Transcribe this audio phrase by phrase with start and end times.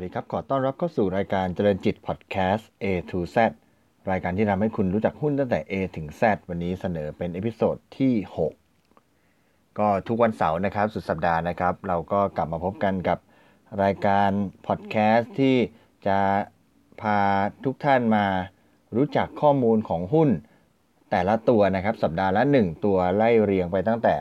[0.00, 3.36] สวัสดีครับ ขอต้อนรับเข้าสู่รายการเจริญจิตพอดแคสต์ A to Z
[4.10, 13.18] รายการที่ทำให้คุณรู้จักหุ้นตั้งแต่ A ถึง Z วันนี้เสนอเป็น episode ที่ 6 ก็ทุกวันเสาร์นะครับ สุดสัปดาห์นะครับ เราก็กลับมาพบกันกับ
[13.82, 14.30] รายการ
[14.66, 15.56] พอดแคสต์ที่
[16.06, 16.18] จะ
[17.00, 17.18] พา
[17.64, 18.26] ทุกท่านมา
[18.96, 20.28] รู้จักข้อมูลของหุ้น
[21.10, 24.14] แต่ละตัวนะครับ สัปดาห์ละ 1 ตัวไล่เรียงไปตั้งแต่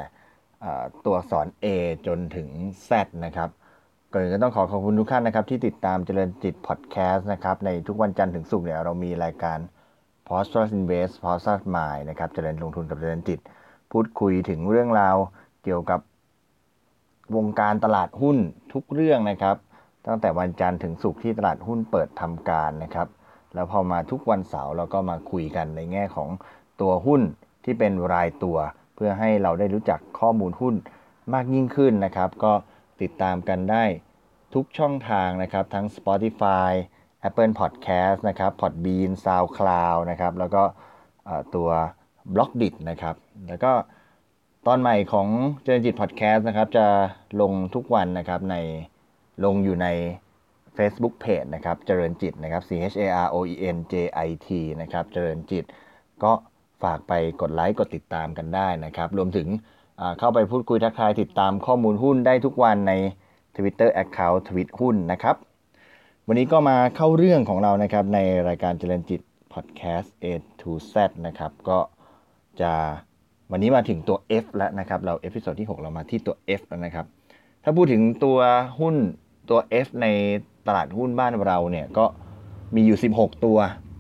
[1.06, 1.66] ตัวสอน A
[2.08, 2.48] จนถึง
[2.90, 2.92] Z
[3.28, 3.50] นะครับ
[4.12, 9.58] ก่อนอื่นก็ต้องขอขอบคุณทุกท่านนะครับ ที่ติดตามเจริญจิตพอดแคสต์นะครับ ในทุกวันจันทร์ถึงศุกร์เนี่ยเรามีรายการ
[10.28, 13.40] p o s t u s Invest p o s t u s Mind นะครับเจริญลงทุนกับเจริญจิต
[13.92, 15.16] พูดคุยถึงเรื่องราว
[15.64, 16.00] เกี่ยวกับ
[17.36, 18.38] วงการตลาดหุ้น
[18.74, 19.56] ทุกเรื่องนะครับ
[20.08, 23.08] ตั้งแต่วันจันทร์ถึงศุกร์ที่ตลาดหุ้นเปิดทำการนะครับ
[23.54, 26.30] แล้วพอมาทุกวันเสาร์เราก็มาคุยกันในแง่ของ
[26.82, 27.22] ตัวหุ้น
[27.64, 28.58] ที่เป็นรายตัว
[28.96, 30.76] เพื่อให้เราได้รู้จักข้อมูลหุ้น
[31.34, 32.54] มากยิ่งขึ้นนะครับ ก็
[33.02, 33.84] ติดตามกันได้
[34.54, 36.72] ทุกช่องทางนะครับ ทั้ง Spotify
[37.28, 40.64] Apple Podcast นะครับ Podbean SoundCloud นะครับ แล้วก็
[41.56, 41.70] ตัว
[42.34, 43.16] b l o กดินะครับ
[43.50, 43.72] แล้วก็
[44.68, 45.28] ตอนใหม่ของ
[45.64, 46.86] เจริญจิต Podcast นะครับ จะ
[47.42, 48.56] ลงทุกวันนะครับใน
[49.46, 49.88] ลงอยู่ใน
[50.78, 53.94] Facebook Page นะครับ เจริญจิตนะครับ C H A R O E N J
[54.28, 54.50] I T
[54.82, 55.66] นะครับ เจริญจิต
[56.24, 56.32] ก็
[56.84, 59.48] ฝากไปกดไลค์ กดติดตามกันได้นะครับ รวมถึง
[60.20, 62.94] เข้าไปพูดคุยทักทายติดตามข้อมูลหุ้นได้ทุกวันใน
[63.56, 65.36] Twitter Account ทวิตหุ้นนะครับ
[66.28, 69.22] วันนี้ก็มาเข้าเรื่องของเรานะครับ ในรายการเจริญจิต
[69.54, 70.26] Podcast A
[70.62, 70.94] to Z
[71.28, 71.80] นะครับ ก็
[72.62, 72.72] จะ
[73.52, 77.06] วันนี้มาถึงตัว F แล้วนะครับ เรา episode ที่ 6 เรามาที่ตัว F แล้วนะครับ
[77.64, 78.40] ถ้าพูดถึงตัว
[78.80, 78.96] หุ้น
[79.50, 80.08] ตัว F ใน
[80.68, 82.06] ตลาดหุ้นบ้านเราเนี่ยก็
[82.76, 83.58] มีอยู่ 16 ตัว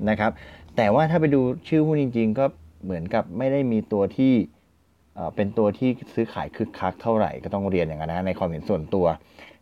[0.10, 0.32] นะครับ
[0.78, 2.46] แต่ว่าถ้าไปดูชื่อหุ้นจริง ๆ ก็
[2.84, 4.34] เหมือนกับไม่ได้มีตัวที่
[5.36, 9.08] เป็นตัวที่ซื้อขายคึกคักเท่าไหร่ก็ต้องเรียนอย่างนั้นนะในความเห็นส่วนตัว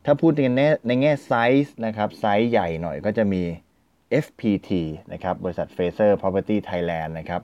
[0.06, 1.34] ถ้าพูดในแง่ในแง่ไซ
[1.66, 3.42] ส์นะครับไซส์ใหญ่หน่อยก็จะมี
[4.26, 4.70] FPT
[5.14, 7.42] นะครับบริษัท Frasers Property Thailand นะครับ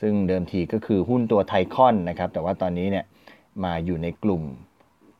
[0.00, 3.04] ซึ่งเดิมทีก็คือหุ้นตัวไทคอนนะครับแต่ว่าตอนนี้เนี่ย
[3.64, 4.42] มาอยู่ในกลุ่ม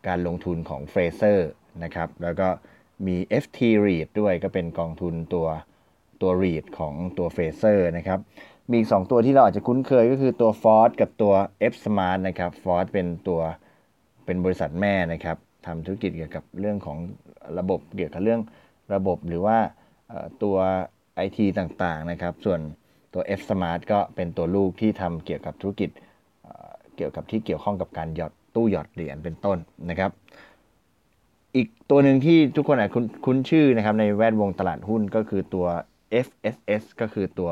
[0.06, 1.38] การลงทุนของ Fraser
[1.84, 2.48] นะครับแล้วก็
[3.06, 5.46] มี FT REIT ด้วยก็เป็นกองทุนตัว
[6.22, 8.20] ตัว REIT ของตัว Fraser นะครับ
[8.70, 11.34] มีอีก 2 ตัวที่เราอาจจะคุ้นเคยก็คือตัว Ford กับตัว
[11.72, 13.40] F Smart นะครับ Ford เป็นตัว
[14.24, 15.36] เป็นบริษัทแม่นะครับ
[15.66, 16.98] ทำธุรกิจเกี่ยวกับเรื่องของ
[17.58, 18.40] ระบบเกี่ยวกับเรื่อง
[18.94, 19.58] ระบบหรือว่า
[20.42, 20.56] ตัว
[21.26, 22.60] IT ต่างๆนะครับ ส่วน
[23.14, 25.90] ตัว F Smart ก็เป็นตัวลูกที่ทำเกี่ยวกับธุรกิจ
[26.96, 29.58] เกี่ยวกับที่เกี่ยวข้องกับการหยอดตู้หยอดเหรียญเป็นต้น
[29.90, 30.10] นะครับ
[31.56, 32.90] อีกตัวหนึ่งที่ทุกคนอาจ
[33.24, 35.66] คุ้นชื่อนะครับในแวดวงตลาดหุ้นก็คือตัว
[36.26, 37.50] FSS ก็คือตัว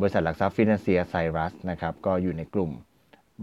[0.00, 2.70] บริษัทหลักทรัพย์ฟินแลนเซียไซรัสนะครับก็อยู่ในกลุ่ม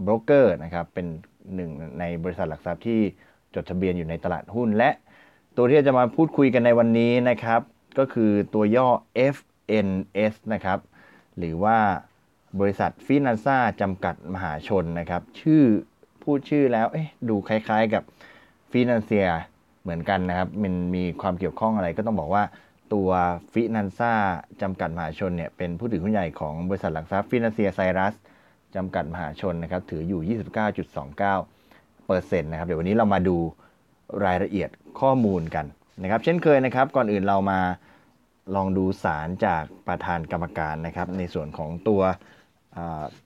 [0.06, 1.06] บรกเกอร์นะครับเป็น
[1.54, 1.70] หนึ่ง
[2.00, 3.00] ในบริษัทหลักทรัพย์ที่
[3.54, 4.90] จดทะเบียนอยู่ในตลาดหุ้น และ
[5.56, 7.60] ตัวที่จะมาพูดคุยกันในวันนี้นะครับ
[7.98, 8.88] ก็คือตัวย่อ
[9.34, 10.78] FNS นะครับ
[11.38, 11.78] หรือว่า
[12.60, 15.62] บริษัทฟินันซ่าจำกัดมหาชนนะครับ ชื่อ
[16.22, 18.02] พูดชื่อแล้วเอ๊ะดูคล้ายๆกับ
[18.70, 19.26] ฟินันเซีย
[19.82, 22.42] เหมือนกันนะครับ มันมีความเกี่ยวข้องอะไรก็ต้องบอกว่า
[22.92, 23.08] ตัว
[23.52, 24.12] ฟินันซ่า
[24.62, 28.14] จำกัดมหาชนเนี่ยเป็นผู้ถือหุ้นใหญ่ของบริษัทหลักทรัพย์ฟินันเซียไซรัส
[28.76, 30.38] จำกัดมหาชนนะครับถืออยู่
[30.88, 31.16] 29.29
[32.06, 33.36] เปอร์เซ็นต์นะครับเดี๋ยววันนี้เรามาดู
[34.24, 35.66] รายละเอียดข้อมูลกัน
[36.02, 37.60] นะครับ เช่นเคยนะครับก่อนอื่นเรามา
[38.54, 42.02] ลองดูสารจากประธานกรรมการนะครับ ในส่วนของตัว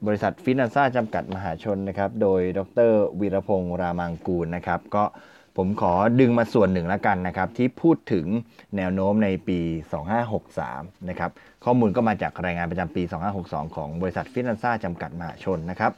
[0.06, 5.04] บริษัทฟินันซ่าจำกัดมหาชนนะครับ โดยดรวีรพงษ์รามังกูลนะครับ ก็
[5.60, 8.26] ผมขอดึงมาส่วนหนึ่งแล้วกันนะครับที่พูดถึง
[8.76, 9.60] แนวโน้มในปี
[10.34, 11.30] 2563 นะครับ
[11.64, 13.02] ข้อมูลก็มาจากรายงานประจำปี
[13.38, 15.92] 2562 ของบริษัทฟินันซ่าจำกัดมหาชนนะครับ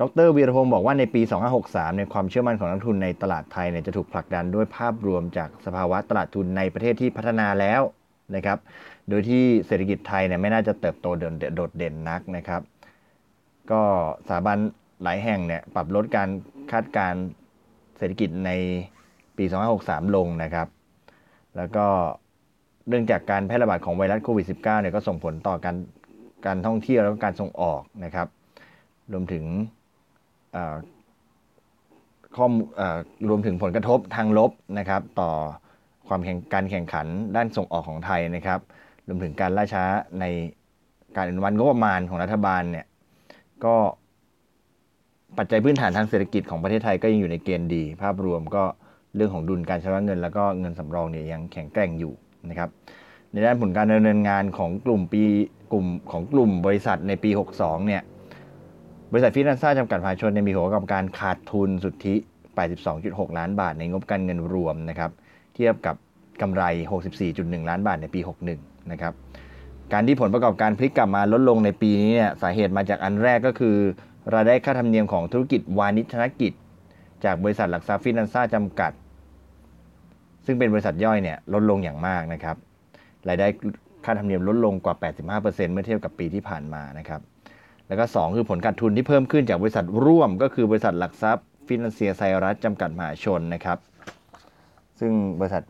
[0.00, 1.22] ดรวีรพงศ์บอกว่าในปี
[1.60, 7.82] 2563 ในความเชื่อมั่นของนักทุนในตลาดไทยเนี่ยจะถูกผลักดันด้วยภาพรวมจากสภาวะตลาดทุนในประเทศที่พัฒนาแล้ว
[8.34, 8.58] นะครับ
[9.08, 12.62] โดยที่เศรษฐกิจไทยเนี่ยไม่น่าจะเติบโตโดดเด่นนักนะครับ
[13.70, 13.82] ก็
[14.28, 14.58] สถาบัน
[15.02, 16.28] หลายแห่งเนี่ยปรับลดการ
[16.72, 17.14] คาดการ
[18.02, 18.50] ศรษฐกิจใน
[19.36, 19.44] ปี
[19.80, 20.68] 2563 ลงนะครับ
[21.56, 21.86] แล้วก็
[22.88, 25.76] เรื่องจากการแพร่ระบาดของไวรัสโควิด -19 เนี่ยก็ส่งผลต่อการ
[26.46, 28.28] การท่องเที่ยวแล้วก็การส่งออกนะครับ
[29.12, 29.44] รวมถึง
[32.36, 32.52] ข้อม
[33.28, 35.30] รวมถึงผลกระทบทางลบนะครับ ต่อ
[36.08, 37.06] ความแข่งการแข่งขัน
[37.36, 38.60] ด้านส่งออกของไทยนะครับ
[39.08, 39.84] รวมถึงการล่าช้า
[40.20, 40.24] ใน
[41.16, 42.86] การอนุมัติงบประมาณของรัฐบาลเนี่ย
[43.64, 43.76] ก็
[45.38, 48.64] ปัจจัยพื้นฐานทางเศรษฐกิจของประเทศไทยก็ยังอยู่ในเกณฑ์ดี ภาพรวมก็
[49.16, 52.12] เรื่องของดุลการชำระเงิน แล้วก็เงินสำรองเนี่ยยังแข็งแกร่งอยู่
[52.50, 52.68] นะครับ
[53.32, 55.22] ในด้านผลการดำเนินงานของกลุ่มปี
[55.72, 58.02] กลุ่มของกลุ่มบริษัทในปี 62 เนี่ย
[59.12, 62.14] บริษัทฟินแลนซ่าจำกัดมหาชนมีหัวกับการขาดทุนสุทธิ
[62.76, 65.10] 82.6 ล้านบาท ในงบการเงินรวมนะครับ
[65.54, 65.96] เทียบกับ
[66.40, 66.62] กำไร
[67.20, 68.20] 64.1 ล้านบาทในปี
[68.54, 69.12] 61 นะครับ
[69.92, 73.76] การที่ผลประกอบการพลิกกลับมาลดลงในปีนี้เนี่ยสาเหตุมาจากอันแรกก็คือ
[74.34, 76.52] รายได้ค่าธรรมเนียมของธุรกิจวานิชธนกิจ
[77.24, 78.92] จากบริษัทหลักทรัพย์ฟินันซ่าจำกัด
[80.46, 82.56] ซึ่งเป็นบริษัทย่อยเนี่ยลดลงอย่างมากนะครับ
[83.28, 83.46] รายได้
[84.04, 87.20] ค่าธรรมเนียมลดลงกว่า 85%เมื่อเทียบกับปีที่ผ่านมานะครับ
[87.88, 93.78] แล้วก็ 2 คือผลขาดทุนที่เพิ่มขึ้นจากบริษัทร่วม ก็คือบริษัทหลักทรัพย์ฟินแลนเซียไซรัสจำกัดมหาชนนะครับ
[95.00, 95.62] ซึ่งบริษัท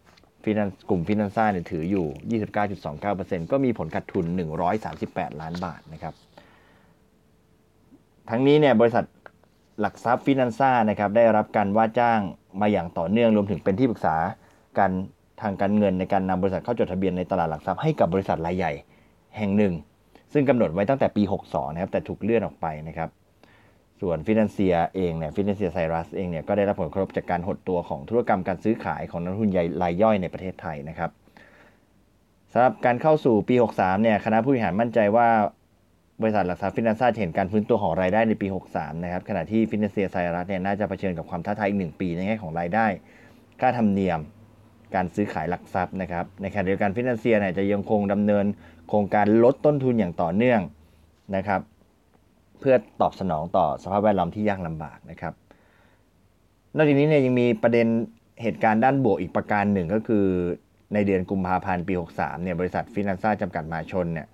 [0.43, 2.40] ฟินันกลุ่มฟินันซ่าเนี่ยถืออยู่
[2.81, 4.25] 29.29%ก็มีผลขาดทุน
[4.82, 6.14] 138 ล้านบาทนะครับ
[8.30, 9.04] ทั้งนี้เนี่ยบริษัท
[9.80, 12.20] หลักทรัพย์ฟินันซ่านะครับได้รับการว่าจ้าง
[12.60, 14.16] มาอย่างต่อเนื่องรวมถึงเป็นที่ปรึกษา
[14.78, 14.92] การ
[15.42, 18.72] ทางการเงินในการนำบริษัทเข้าจดทะเบียนในตลาดหลักทรัพย์ให้กับบริษัทรายใหญ่
[19.36, 19.74] แห่งหนึ่ง
[20.32, 23.08] ซึ่งกำหนดไว้ตั้งแต่ปี 62 นะครับแต่ถูกเลื่อนออกไปนะครับ
[24.00, 31.10] ส่วนฟินแลนเซียเองเนี่ยฟินแลนเซียไซรัสเองเนี่ยก็ได้รับผลกระทบจากการหดตัวของธุรกรรมการซื้อขายของนักลงทุนใหญ่รายย่อยในประเทศไทยนะครับ
[32.52, 35.28] สำหรับการเข้าสู่ปี 63 เนี่ยคณะผู้บริหารมั่นใจว่า
[36.20, 42.87] บริษัทหลักทรัพย์ฟินันซ่าเห็นการฟื้นตัวของรายได้ในปี 63 นะครับ ขณะที่ฟินันเซียไซรัสเนี่ยน่าจะเผชิญกับความท้าทายอีกหนึ่งปีในแง่ของรายได้
[43.61, 44.20] ค่าธรรมเนียม
[44.94, 48.44] การซื้อขายหลักทรัพย์นะครับ ในขณะเดียวกันฟินแลนเซียเนี่ยจะยังคงดำเนิน
[48.88, 50.61] โครงการลดต้นทุนอย่างต่อเนื่อง
[51.37, 51.61] นะครับ
[52.61, 55.35] เพื่อตอบสนองต่อสภาพแวดล้อมที่ยากลำบากนะครับ
[56.76, 57.87] นอกจากนี้เนี่ยยังมีประเด็น
[58.43, 60.26] เหตุการณ์ด้านบวกอีกประการหนึ่งก็คือ
[60.94, 64.26] ในเดือนกุมภาพันธ์ปี 63 เนี่ยบริษัทฟินแลนซ่าจำกัดมหาชนเนี่ย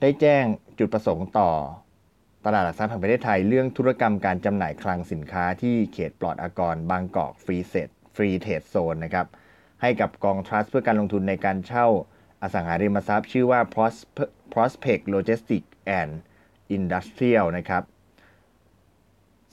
[0.00, 0.44] ได้แจ้ง
[0.78, 1.50] จุดประสงค์ต่อ
[2.44, 9.26] ตลาดหลักทรัพย์แห่งประเทศไทยเรื่องธุรกรรมการจำหน่ายคลังสินค้าที่เขตปลอดอากร บางกอกฟรีเซตfree trade zone นะครับ
[9.82, 11.86] ให้กับกองทรัสต์เพื่อการลงทุนในการเช่า
[12.42, 13.60] อสังหาริมทรัพย์ ชื่อว่า
[14.52, 15.70] Prospect Logistics
[16.00, 16.12] and
[16.76, 17.82] Industrial นะครับ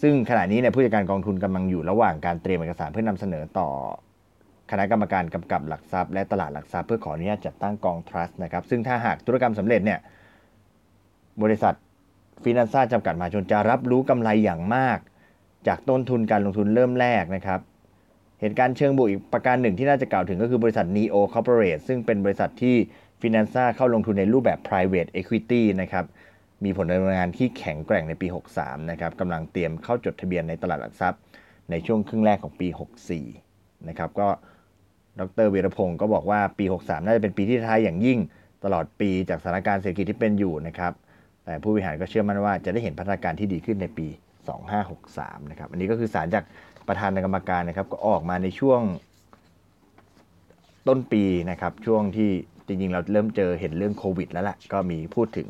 [0.01, 3.69] ซึ่งขณะนี้เนี่ยผู้จัดการกองทุนกำลังอยู่ระหว่างการเตรียมเอกสารเพื่อนำเสนอต่อ
[4.71, 9.99] คณะกรรมการกำกับหลักทรัพย์และตลาดหลักทรัพย์เพื่อขออนุญาตจัดตั้งกองทรัสต์นะครับซึ่งถ้าหากธุรกรรมสำเร็จเนี่ย
[11.43, 11.73] บริษัท
[12.43, 14.97] ฟินันซ่าจำกัดมหาชนจะรับรู้กำไรอย่างมาก
[15.67, 17.59] จากต้นทุนการลงทุนเริ่มแรกนะครับ
[18.41, 22.75] เหตุการณ์เชิงบวกอีกประการหนึ่งที่น่าจะกล่าวถึงก็คือบริษัท Neo Corporate ซึ่งเป็นบริษัทที่
[23.19, 26.05] ฟินันซ่าเข้าลงทุนในรูปแบบ private equity นะครับ
[26.63, 28.27] มีผลดำเนินงานที่แข็งแกร่งในปี
[28.57, 31.21] 63 นะครับกำลังเตรียมเข้าจดทะเบียนในตลาดหลักทรัพย์
[31.71, 32.67] ในช่วงครึ่งแรกของปี
[33.27, 34.27] 64 นะครับ ก็
[35.19, 38.19] ดรวีรพงศ์ก็บอกว่าปี 63 น่าจะเป็นปีที่ท้ายอย่างยิ่ง
[38.63, 40.93] ตลอดปีจากสถานการณ์เศรษฐกิจที่เป็นอยู่นะครับ
[41.63, 44.07] ผู้บริหารก็เชื่อมั่นว่าจะได้เห็นพัฒนาการที่ดีขึ้นในปี
[44.79, 46.43] 2563 นะครับ อันนี้ก็คือสารจาก
[46.87, 48.81] ประธานกรรมการนะครับ ก็ออกมาในช่วง
[50.87, 52.29] ต้นปีนะครับ ช่วงที่
[52.67, 55.47] จริงๆ เราเริ่มเจอเห็นเรื่องโควิดแล้วแหละก็มีพูดถึง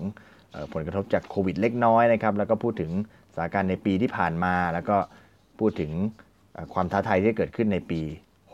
[0.74, 2.92] ผลกระทบจากโควิดเล็กน้อยนะครับ แล้วก็พูดถึง
[3.34, 4.98] สถานการณ์ในปีที่ผ่านมา แล้วก็
[5.60, 5.92] พูดถึง
[6.74, 8.02] ความท้าทายที่เกิดขึ้นในปี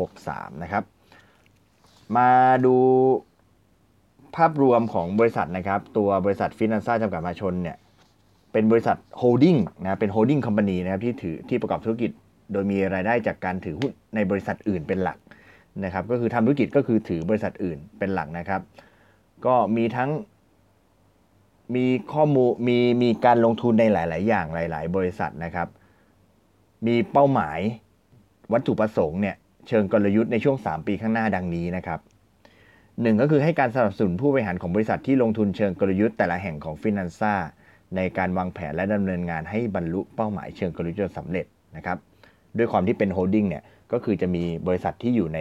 [0.06, 0.84] 63 นะครับ
[2.18, 2.30] มา
[2.66, 2.76] ดู
[4.36, 7.78] ภาพรวมของบริษัทนะครับ ตัวบริษัทฟินันซ่าจำกัดมหาชนเนี่ย
[8.52, 12.12] เป็นบริษัท holding นะเป็น holding company นะครับที่ถือที่ประกอบธุรกิจ
[12.52, 15.18] โดยมีรายได้จากการถือหุ้นในบริษัทอื่นเป็นหลัก
[15.84, 18.62] นะครับ ก็คือทำธุรกิจก็คือถือบริษัทอื่นเป็นหลักนะครับ
[19.46, 20.10] ก็มีทั้ง
[21.76, 25.68] มีข้อมูลมีมีการลงทุนในหลาย ๆ อย่างหลาย ๆ บริษัทนะครับ
[26.88, 27.60] มีเป้าหมาย
[28.54, 29.36] วัตถุประสงค์เนี่ย
[29.68, 32.00] เชิงกลยุทธ์ในช่วง 3 ปีข้างหน้าดังนี้นะครับ
[33.02, 37.34] หนึ่งก็คือให้การสนับสนุนผู้บริหารของบริษัทที่ลงทุนเชิงกลยุทธ์แต่ละแห่งของฟินันซ่า
[37.96, 41.46] ในการวางแผนและดำเนินงานให้บรรลุเป้าหมายเชิงกลยุทธ์สำเร็จ
[41.78, 41.98] นะครับ
[42.58, 45.40] ด้วยความที่เป็น holding เนี่ยก็คือจะมีบริษัทที่อยู่ใน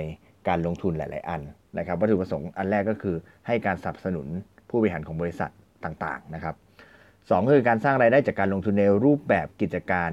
[0.49, 1.41] การลงทุนหลาย ๆ อัน
[1.79, 4.27] นะครับวัตถุประสงค์อันแรกก็คือให้การสนับสนุน
[4.69, 5.51] ผู้บริหารของบริษัท
[5.85, 6.55] ต่าง ๆ นะครับ
[7.31, 10.11] สองคือการสร้างรายได้จากการลงทุนในรูปแบบกิจการ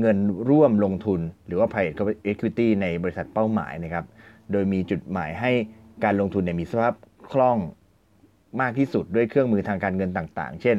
[0.00, 0.16] เงิน
[0.48, 1.96] ร่วมลงทุน หรือว่า private
[2.30, 4.04] equity ในบริษัทเป้าหมายนะครับ
[4.52, 5.52] โดยมีจุดหมายให้
[6.04, 6.94] การลงทุนเนี่ยมีสภาพ
[7.32, 7.58] คล่อง
[8.60, 10.76] มากที่สุดด้วยเครื่องมือทางการเงินต่างๆ เช่น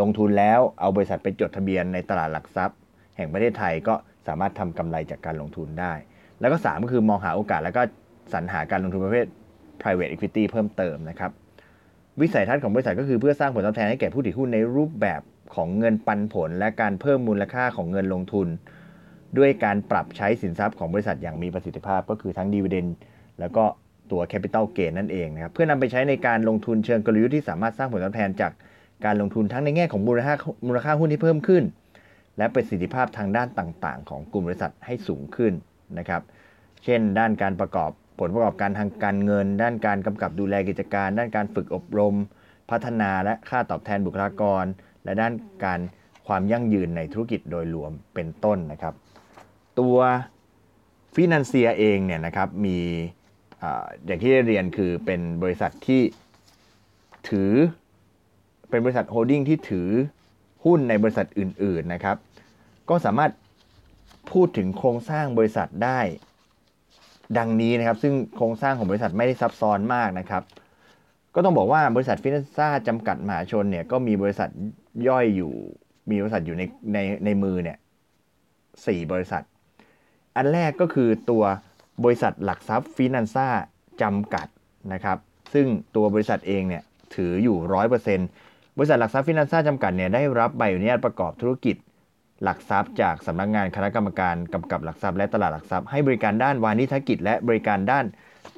[0.00, 2.78] ลงทุนแล้วเอาบริษัทไปจดทะเบียนในตลาดหลักทรัพย์
[3.16, 3.94] แห่งประเทศไทยก็
[4.26, 5.92] สามารถทำกำไรจากการลงทุนได้
[6.40, 7.82] แล้วก็ 3 ก็คือมองหาโอกาสแล้วก็
[8.32, 9.26] สรรหาการลงทุนประเภท
[9.80, 11.30] private equity เพิ่มเติมนะครับ
[12.20, 15.20] วิสัยทัศน์ของบริษัทก็คือเพื่อสร้างผลตอบแทนให้แก่ผู้ถือหุ้นในรูปแบบ
[15.54, 18.48] ของเงินปันผล และการเพิ่มมูลค่าของเงินลงทุน
[19.38, 22.86] ด้วยการปรับใช้สินทรัพย์ของบริษัทอย่างมีประสิทธิภาพก็คือทั้งดีเวเดน
[23.40, 23.64] แล้วก็
[24.10, 28.52] ตัว Capital Gain นั่นเองนะครับเพื่อนำไปใช้ในการลงทุนเชิงกลยุทธ์ที่สามารถสร้างผลตอบแทนจาก
[29.04, 30.34] การลงทุนทั้งในแง่ของมูลค่า
[30.66, 31.64] มูลค่าหุ้นที่เพิ่มขึ้น
[32.38, 35.52] และประสิทธิภาพทางด้านต่าง ๆ ของกลุ่มบริษัทให้สูงขึ้น
[35.98, 36.22] นะครับ
[36.84, 42.14] เช่น ด้านการประกอบผลประกอบการทางการเงิน ด้านการกำกับดูแลกิจการ ด้านการฝึกอบรม
[42.70, 44.64] พัฒนาและค่าตอบแทนบุคลากร
[45.04, 45.32] และด้าน
[45.64, 45.80] การ
[46.26, 48.94] ความยั่งยืนในธุรกิจโดยรวมเป็นต้นนะครับ
[49.80, 49.96] ตัว
[51.14, 52.78] ฟินันเซียเองเนี่ยนะครับมี
[54.06, 56.02] อย่างที่ได้เรียนคือเป็นบริษัทที่
[57.28, 57.52] ถือ
[58.70, 59.88] เป็นบริษัท holding ที่ถือ
[60.64, 62.16] หุ้นในบริษัทอื่น ๆนะครับ
[62.90, 63.32] ก็สามารถ
[64.32, 66.00] พูดถึงโครงสร้างบริษัทได้
[67.38, 70.42] ดังนี้นะครับ ซึ่งโครงสร้างของบริษัทไม่ได้ซับซ้อนมากนะครับ
[71.34, 74.48] ก็ต้องบอกว่าบริษัทฟินแลนซ่าจำกัดมหาชนเนี่ยก็มีบริษัท
[75.08, 75.52] ย่อยอยู่
[76.10, 76.62] มีบริษัทอยู่ใน
[76.94, 77.78] ในในมือเนี่ย
[78.86, 79.42] สี่บริษัท
[80.36, 81.44] อันแรกก็คือตัว
[82.04, 83.48] บริษัทหลักทรัพย์ฟินแลนซ่า
[84.02, 84.46] จำกัด
[84.92, 85.18] นะครับ
[85.52, 85.66] ซึ่ง
[85.96, 86.82] ตัวบริษัทเองเนี่ย
[87.14, 88.28] ถืออยู่ร้อยเปอร์เซ็นต์
[88.76, 91.76] บริษัทหลักทรัพย์ฟินแลนซ่าจำกัดเนี่ยได้รับใบอนุญาตประกอบธุรกิจ
[92.44, 98.04] หลักทรัพย์จากสำนักงงานคณะกรรมการกำกับหลักทรัพย์และตลาดหลักทรัพย์ให้บริการด้านวานิชกิจ และบริการด้าน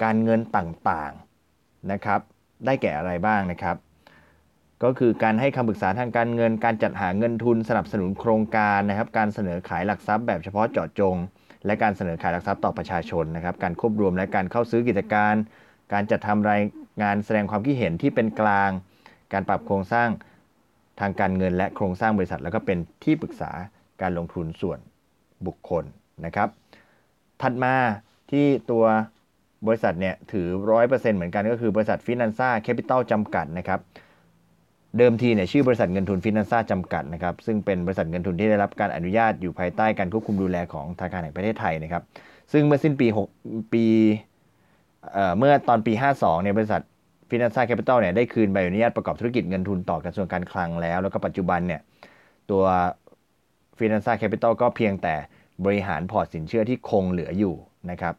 [0.03, 2.21] การเงินต่างๆนะครับ
[2.67, 3.77] ได้แก่อะไรบ้างนะครับ
[4.83, 11.17] ก็คือการให้คำปรึกษาทางการเงิน การจัดหาเงินทุนสนับสนุนโครงการนะครับ การเสนอขายหลักทรัพย์แบบเฉพาะเจาะจง
[11.67, 15.35] และการเสนอขายหลักทรัพย์ต่อประชาชนนะครับ การควบรวมและการเข้าซื้อกิจการ
[15.93, 16.63] การจัดทำราย
[17.03, 18.71] งานแสดงความคิดเห็นที่เป็นกลาง
[19.33, 20.09] การปรับโครงสร้าง
[21.01, 23.51] ทางการเงินและโครงสร้างบริษัท แล้วก็เป็นที่ปรึกษา
[24.03, 24.79] การลงทุนส่วน
[25.47, 25.85] บุคคล
[26.25, 26.49] นะครับ
[27.43, 27.75] ถัดมา
[28.31, 28.85] ที่ตัว
[29.67, 30.49] บริษัทเนี่ยถือ
[30.81, 33.81] 100%เหมือนกันก็คือบริษัทฟินันซ่าแคปิตอลจำกัดนะครับ
[34.99, 42.03] เดิมทีเนี่ยชื่อบริษัทเงินทุนฟินันซ่าจำกัดนะครับซึ่งเป็นบริษัทเงินทุนที่ได้รับการอนุญาตอยู่ภายใต้การควบคุมดูแลของธนาคารแห่งประเทศไทยนะครับ
[42.53, 43.07] ซึ่งเมื่อสิ้นปี
[43.39, 43.85] 6ปี
[45.39, 46.83] เมื่อตอนปี 52เนี่ยบริษัท
[47.29, 51.81] ฟินันซ่าแคปิตอลเนี่ยได้คืนใบอนุญาตประกอบธุรกิจเงินทุนต่อกระทรวงการคลังแล้ว แล้วก็ปัจจุบันเนี่ย
[52.51, 52.63] ตัว
[53.79, 55.15] ฟินันซ่าแคปิตอลก็เพียงแต่
[55.65, 57.55] บริหารพอร์ตสินเชื่อที่คงเหลืออยู่
[57.91, 58.15] นะครับ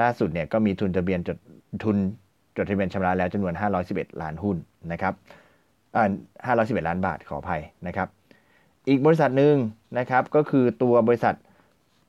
[0.00, 1.38] ล่าสุดเนี่ยก็มีทุนทะเบียนจด
[1.84, 1.96] ทุน
[2.56, 3.54] จดทะเบียนชำระแล้วจำนวน
[3.86, 4.56] 511 ล้านหุ้น
[4.92, 5.14] นะครับ
[5.96, 8.08] อ่า511 ล้านบาทขออภัยนะครับ
[8.88, 9.54] อีกบริษัทหนึ่ง
[9.98, 11.34] นะครับก็คือตัวบริษัท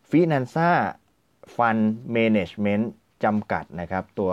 [0.10, 0.70] ฟินันซ่า
[1.56, 1.78] ฟันด์
[2.12, 2.92] เมเนจเมนต์
[3.24, 4.32] จำกัดนะครับ ตัว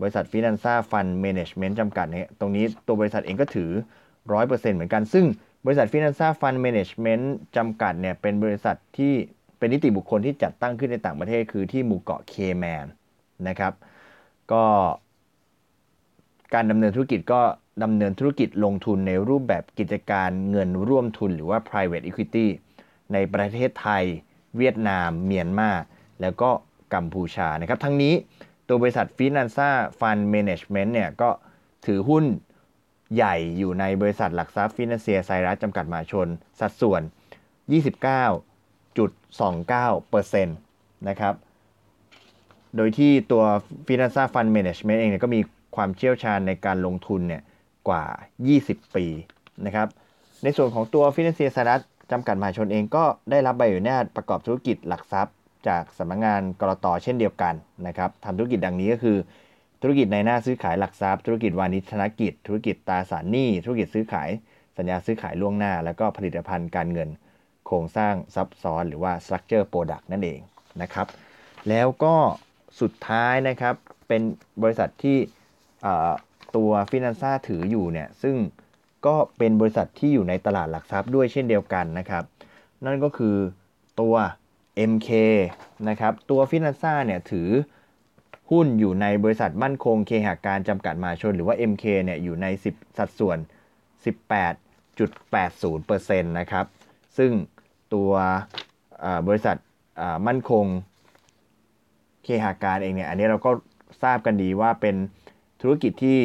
[0.00, 3.70] บริษัทฟินันซ่าฟันด์เมเนจเมนต์จำกัดเนี่ยตรงนี้ตัวบริษัทเองก็ถือ
[4.22, 5.24] 100%เหมือนกัน ซึ่ง
[5.66, 9.12] บริษัทฟินันซ่าฟันด์เมเนจเมนต์จำกัดเนี่ยเป็นบริษัทที่
[9.58, 12.86] เป็นนิติบุคคลที่จัดตั้งขึ้นในต่างประเทศคือที่หมู่เกาะเคแมน
[13.48, 13.72] นะครับ
[14.52, 14.64] ก็
[16.54, 17.40] การดำเนินธุรกิจก็
[17.82, 22.46] ดำเนินธุรกิจลงทุนในรูปแบบกิจการเงินร่วมทุนหรือว่า private equity
[23.12, 24.04] ในประเทศไทย
[24.56, 25.70] เวียดนาม เมียนมา
[26.20, 26.50] แล้วก็
[26.94, 28.14] กัมพูชานะครับ ทั้งนี้
[28.68, 29.68] ตัวบริษัทฟินันซ่า
[30.00, 31.30] ฟันด์เมเนจเมนต์เนี่ยก็
[31.86, 32.24] ถือหุ้น
[33.14, 36.28] ใหญ่อยู่ในบริษัทหลักทรัพย์ฟินันเซียไซรัสจำกัดมหาชน
[36.60, 37.02] สัดส่วน
[37.72, 41.34] 29.29%นะครับ
[42.76, 43.44] โดยที่ตัว
[43.86, 45.40] ฟินันซ่าฟันด์เมเนจเมนต์เองเนี่ยก็มี
[45.76, 47.42] ความเชี่ยวชาญในการลงทุนเนี่ย
[47.88, 48.04] กว่า
[48.48, 49.06] 20 ปี
[49.66, 49.88] นะครับ
[50.42, 51.80] ในส่วนของตัวฟินันเซียไซรัส
[52.12, 55.34] จำกัดมหาชนเองก็ได้รับใบอนุญาตประกอบธุรกิจหลักทรัพย์
[55.68, 57.54] จากสำนักงงานกรตเช่นเดียวกัน
[57.86, 59.16] นะครับทำธุรกิจดังนี้ก็คือ
[59.82, 64.30] ธุรกิจในหน้าซื้อขายหลักทรัพย์ ธุรกิจวานิชธนกิจ ธุรกิจตราสารหนี้ ธุรกิจซื้อขาย
[64.76, 67.08] สัญญาซื้อขายล่วงหน้า แล้วก็ผลิตภัณฑ์การเงิน
[67.66, 70.40] โครงสร้างซับซ้อนหรือว่า structure product นั่นเอง
[70.82, 71.06] นะครับ
[71.68, 72.14] แล้วก็
[72.80, 73.74] สุดท้ายนะครับ
[74.08, 74.22] เป็น
[74.62, 75.18] บริษัทที่
[76.56, 78.36] ตัวฟินแลนซ่าถืออยู่เนี่ยซึ่ง
[79.06, 82.24] ก็เป็นบริษัทที่อยู่ในตลาดหลักทรัพย์ด้วยเช่นเดียวกันนะครับ
[82.84, 83.36] นั่นก็คือ
[84.00, 84.14] ตัว
[84.92, 85.08] MK
[85.88, 87.48] นะครับตัวฟินแลนซ่าเนี่ยถือ
[88.50, 93.38] หุ้นอยู่ในบริษัทมั่นคงเคหาการจำกัดมหาชน หรือว่า MK เนี่ยอยู่ใน 10 สัดส่วน
[94.04, 96.66] 18.80%นะครับ
[97.18, 97.30] ซึ่ง
[97.94, 98.10] ตัว
[99.26, 99.56] บริษัท
[100.26, 100.64] มั่นคง
[102.24, 103.50] เคหาการเองเนี่ยอันนี้เราก็
[104.02, 104.96] ทราบกันดีว่าเป็น
[105.60, 106.18] ธุรกิจที่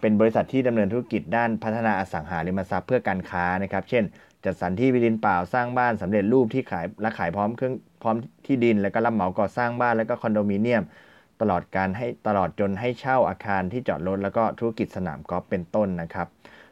[0.00, 4.04] เป็นบริษัทที่ดำเนินธุรกิจด้านพัฒนาอสังหาริมทรัพย์เพื่อการค้านะครับ เช่น
[4.44, 10.82] จัดสรรที่ดินเปล่าสร้างบ้านสำเร็จรูปที่ขายและขายพร้อมเครื่องพร้อมที่ดิน แล้วก็รับเหมาก่อสร้างบ้านแล้วก็คอนโดมิเนียม
[11.40, 16.28] ตลอดการให้ตลอดจนให้เช่าอาคารที่จอดรถแล้วก็ธุรกิจสนามกอล์ฟเป็นต้นนะครับ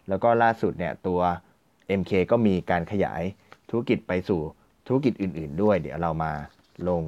[0.08, 1.20] แล้วก็ล่าสุดเนี่ยตัว
[2.00, 3.22] MK ก็มีการขยาย
[3.70, 4.40] ธุรกิจไปสู่
[4.86, 6.32] ธุรกิจอื่น ๆ ด้วย เดี๋ยวเรามา
[6.88, 7.02] ลง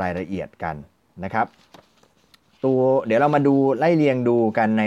[0.00, 0.76] รายละเอียดกัน
[1.24, 1.46] นะครับ
[2.64, 4.84] ตัวเดี๋ยวเรามาดูไล่เรียงดูกันใน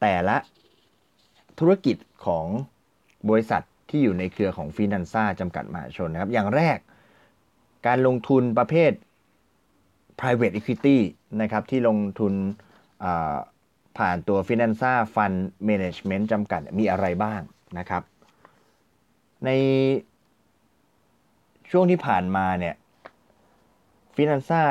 [0.00, 0.36] แต่ละ
[1.58, 2.46] ธุรกิจของ
[3.28, 6.78] บริษัทที่อยู่ในเครือของฟินแลนซ่าจำกัดมหาชนนะครับ อย่างแรก
[7.86, 8.92] การลงทุนประเภท
[10.20, 10.98] private equity
[11.42, 12.32] นะครับที่ลงทุน
[13.98, 17.40] ผ่านตัว Finanza Fund Management จำกัดมีอะไรบ้าง
[17.78, 18.02] นะครับ
[19.44, 19.50] ใน
[21.70, 22.74] ช่วงที่ผ่านมาเนี่ย
[24.16, 24.62] Finanza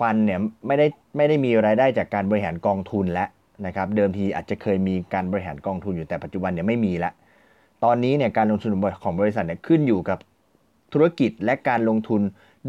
[0.00, 3.28] Fund เนี่ยไม่ได้ไม่ได้มีรายได้จากการบริหารกองทุนแล้ว
[3.66, 7.12] นะครับเดิมทีอาจจะเคยมีการบริหารกองทุนอยู่แต่ปัจจุบันเนี่ยไม่มีแล้ว
[7.84, 8.70] ตอนนี้เนี่ยการลงทุน
[9.04, 10.18] ของบริษัทเนี่ยขึ้นอยู่กับ
[10.92, 12.20] ธุรกิจและการลงทุน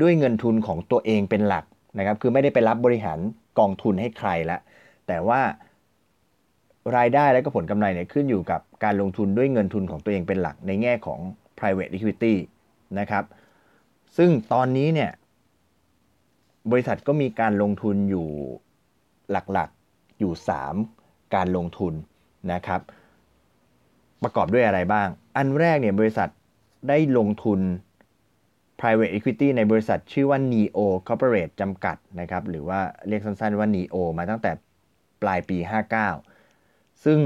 [0.02, 1.66] ด้วยเงินทุนของตัวเองเป็นหลัก
[1.98, 3.20] นะครับคือไม่ได้ไปรับบริหาร
[3.60, 4.58] กองทุนให้ใครละ
[5.08, 5.42] แต่ว่า
[6.98, 11.20] รายได้และก็ผลกำไรเนี่ยขึ้นอยู่กับการลงทุนด้วยเงินทุนของตัวเองเป็นหลักในแง่ของ
[11.58, 12.34] private equity
[13.00, 13.24] นะครับ
[14.18, 15.12] ซึ่งตอนนี้เนี่ย
[16.72, 18.27] บริษัทก็มีการลงทุนอยู่
[19.32, 20.34] หลักๆอยู่
[20.84, 21.94] 3 การลงทุน
[22.53, 22.82] นะครับ
[24.24, 26.30] ประกอบด้วยอะไรบ้าง อันแรกเนี่ยบริษัท
[26.89, 27.60] ได้ลงทุน
[28.80, 34.51] private equity ในบริษัทชื่อว่า Neo Corporate จำกัดนะครับหรือว่าเรียกสั้นๆว่า Neo มาตั้งแต่
[35.22, 35.58] ปลายปี
[36.32, 37.20] 59 ซึ่ง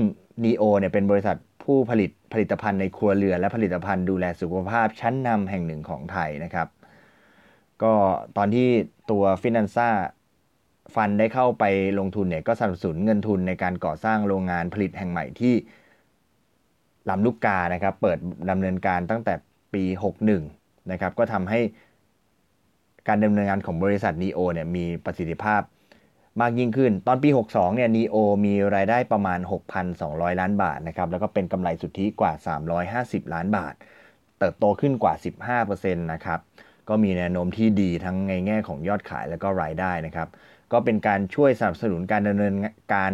[0.44, 6.68] Neo เนี่ยเป็นบริษัทผู้ผลิตผลิตภัณฑ์ในครัวเรือนและผลิตภัณฑ์ดูแลสุขภาพชั้นนำแห่งหนึ่งของไทยนะครับ
[7.84, 7.94] ก็
[8.38, 8.70] ตอนที่
[9.10, 9.90] ตัวฟินแลนซ่า
[10.96, 11.64] ฟันได้เข้าไป
[12.00, 15.54] ลงทุนเนี่ยก็สนับสนุนเงินทุนในการก่อสร้างโรงงานผลิตแห่งใหม่ที่
[17.10, 18.18] ลำลูกกานะครับ เปิด
[18.50, 19.34] ดำเนินการตั้งแต่
[19.74, 19.84] ปี
[20.38, 21.60] 61 นะครับ ก็ทำให้
[23.08, 25.62] การดำเนินงานของบริษัท NEO เนี่ยมีประสิทธิภาพ
[26.42, 29.40] มากยิ่งขึ้น ตอนปี 62 เนี่ย NEO มีรายได้ประมาณ
[29.90, 32.34] 6,200 ล้านบาทนะครับ แล้วก็เป็นกำไรสุทธิกว่า
[33.24, 33.74] 350 ล้านบาท
[34.40, 35.14] เติบโตขึ้นกว่า
[35.64, 36.40] 15%นะครับ
[36.90, 40.28] ก็มีแนวโน้มที่ดีทั้งในแง่ของยอดขายและก็รายได้นะครับ
[40.72, 42.54] ก็เป็นการช่วยสนับสนุนการดำเนิน
[42.94, 43.12] การ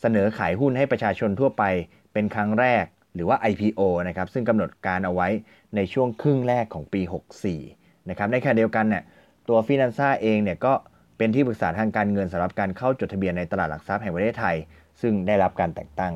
[0.00, 1.64] เสนอขายหุ้นให้ประชาชนทั่วไป
[2.12, 2.84] เป็นครั้งแรก
[3.14, 5.28] หรือว่า IPO นะครับซึ่งกำหนดการเอาไว้
[5.76, 7.00] ในช่วงครึ่งแรกของปี
[7.56, 9.02] 64 นะครับในขณะเดียวกันเนี่ย
[9.48, 10.72] ตัวฟินันซ่าเองเนี่ยก็
[11.18, 14.56] เป็นที่ปรึกษาทางการเงินสำหรับการเข้าจดทะเบียนในตลาดหลักทรัพย์แห่งประเทศไทย
[15.00, 16.12] ซึ่งได้รับการแต่งตั้ง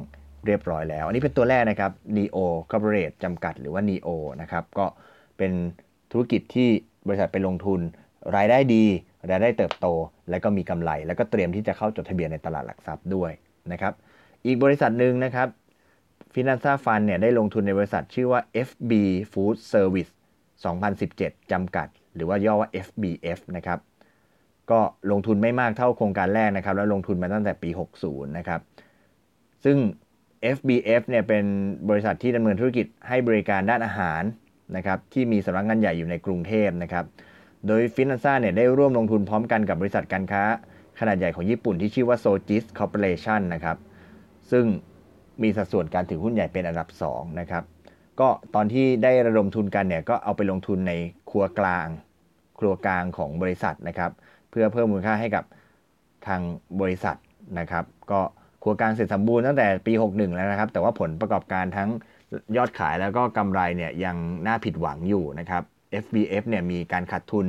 [0.46, 2.38] เรียบร้อยแล้ว อันนี้เป็นตัวแรกนะครับ Neo
[2.70, 4.08] Corporate จำกัดหรือว่า Neo
[4.42, 4.86] นะครับก็
[5.38, 5.52] เป็น
[6.12, 6.68] ธุรกิจที่
[7.06, 7.80] บริษัทไปลงทุน
[8.36, 8.84] รายได้ดี
[9.30, 9.86] รายได้เติบโต
[10.30, 13.32] และก็มีกำไร แล้วก็เตรียมที่จะเข้าจดทะเบียนในตลาดหลักทรัพย์ด้วย
[13.72, 13.92] นะครับ
[14.46, 15.48] อีกบริษัทหนึ่งนะครับ
[16.32, 18.92] ฟินแลนซ่าฟันเนี่ยได้ลงทุนในบริษัทชื่อว่า FB
[19.32, 20.10] Food Service
[20.80, 23.78] 2017 จำกัด หรือว่าย่อว่า FBF นะครับ
[24.70, 27.70] ก็ลงทุนไม่มากเท่าโครงการแรกนะครับ แล้วลงทุนมาตั้งแต่ปี
[28.02, 28.60] 60 นะครับ
[29.64, 29.76] ซึ่ง
[30.56, 31.44] FBF เนี่ยเป็น
[31.88, 34.22] บริษัทที่ดำเนินธุรกิจให้บริการด้านอาหาร
[34.76, 37.04] นะครับที่มีสำนักงานใหญ่อยู่ในกรุงเทพนะครับ
[37.66, 40.42] โดยฟินแลนซ่าเนี่ยได้ร่วมลงทุนพร้อมกันกับบริษัทการค้า
[41.00, 43.76] ขนาดใหญ่ของญี่ปุ่นที่ชื่อว่า Sojis Corporation นะครับ
[44.50, 44.64] ซึ่ง
[45.42, 47.64] มีสัดส่วนการถือหุ้นใหญ่เป็นอันดับ2นะครับ
[48.20, 50.92] ก็ตอนที่ได้ระดมทุนกันเนี่ยก็เอาไปลงทุนใน
[51.30, 51.86] ครัวกลาง
[52.58, 54.10] ครัวกลางของบริษัทนะครับ
[54.50, 55.44] เพื่อเพิ่มมูลค่าให้กับ
[56.26, 56.40] ทาง
[56.80, 57.16] บริษัท
[57.58, 58.20] นะครับก็
[58.62, 61.90] ครัวกลางเสร็จสมบูรณ์ตั้งแต่ปี 61 แล้วนะครับ แต่ว่าผลประกอบการทั้ง
[62.56, 64.16] ยอดขายแล้วก็กำไรเนี่ยยัง
[64.46, 65.62] น่าผิดหวังอยู่นะครับ
[66.02, 67.46] FBF เนี่ยมีการขาดทุน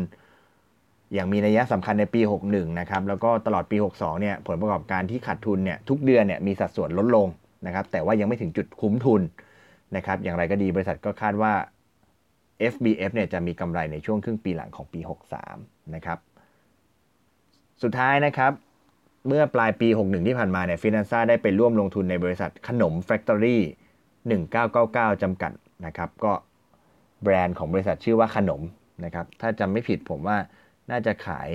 [1.14, 7.28] อย่างมีนัยสำคัญในปี 61 นะครับ แล้วก็ตลอดปี 62 เนี่ยผลประกอบการที่ขาดทุนเนี่ยทุกเดือนเนี่ยมีสัดส่วนลดลง
[7.66, 9.22] นะครับ แต่ว่ายังไม่ถึงจุดคุ้มทุน
[9.96, 11.54] นะครับ อย่างไรก็ดีบริษัทก็คาดว่า
[12.74, 15.00] FBF เนี่ยจะมีกำไรในช่วงครึ่งปีหลังของปี
[15.48, 16.18] 63 นะครับ
[17.84, 18.52] สุดท้ายนะครับ
[19.28, 23.64] เมื่อปลายปี 61 ที่ผ่านมาเนี่ยฟินแลนซ่าได้ไปร่วมลงทุนในบริษัทขนมแฟคทอรี่
[24.34, 25.52] 1999 จำกัด
[25.86, 26.34] นะครับ ก็
[27.24, 28.62] แบรนด์ของบริษัทชื่อว่าขนม
[29.06, 30.38] นะครับ ถ้าจำไม่ผิดผมว่า
[30.92, 31.50] น่าจะขาย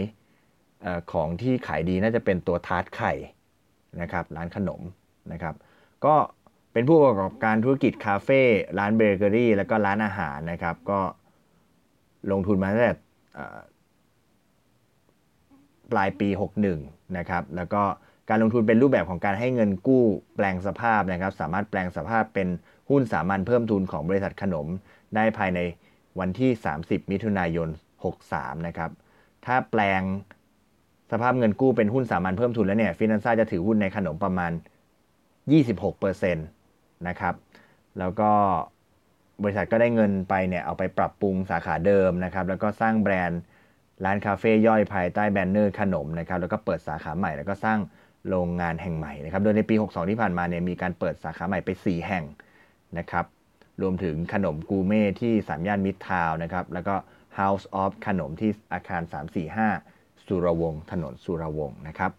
[0.84, 3.12] อของที่ขายดีน่าจะเป็นตัวทาร์ตไข่
[4.00, 4.80] นะครับ ร้านขนม
[5.32, 5.54] นะครับ
[6.04, 6.14] ก็
[6.72, 8.40] เป็นผู้ประกอบการธุรกิจคาเฟ่
[8.78, 11.00] ร้านเบเกอรี่แล้วก็ร้านอาหารนะครับ ก็
[12.30, 12.94] ลงทุนมาตั้งแต่
[15.92, 16.28] ปลายปี
[16.72, 17.82] 61 นะครับ แล้วก็
[18.30, 20.04] การลงทุนเป็นรูปแบบของการให้เงินกู้
[20.36, 22.48] แปลงสภาพนะครับ สามารถแปลงสภาพเป็น
[22.90, 24.66] หุ้นสามัญเพิ่มทุนของบริษัทขนม
[25.16, 25.60] ได้ภายใน
[26.20, 27.68] วันที่ 30 มิถุนายน
[28.16, 28.90] 63 นะครับ
[29.46, 30.02] ถ้าแปลง
[31.12, 34.52] สภาพเงินกู้เป็นหุ้นสามัญเพิ่มทุนแล้วเนี่ยฟินแลนซ่าจะถือหุ้นในขนมประมาณ
[35.78, 37.34] 26%นะครับ
[37.98, 38.30] แล้วก็
[39.42, 43.40] บริษัทก็ได้เงินไปเนี่ยเอาไปปรับปรุงสาขาเดิมนะครับ แล้วก็สร้างแบรนด์
[44.04, 47.78] ร้านคาเฟ่ย่อยภายใต้แบนเนอร์ขนมนะครับ แล้วก็เปิดสาขาใหม่แล้วก็สร้าง
[48.28, 52.24] โรงงานแห่งใหม่นะครับโดยในปี 62 ที่ผ่านมาเนี่ยมีการเปิดสาขาใหม่ไป 4 แห่ง
[52.98, 53.24] นะครับ
[53.82, 56.94] รวมถึงขนมกูเม่ที่สามย่านมิตรทาวนะครับแล้วก็
[57.38, 59.02] House of ขนมที่อาคาร
[59.64, 62.10] 345 สุรวงศ์ถนนสุรวงศ์นะครับ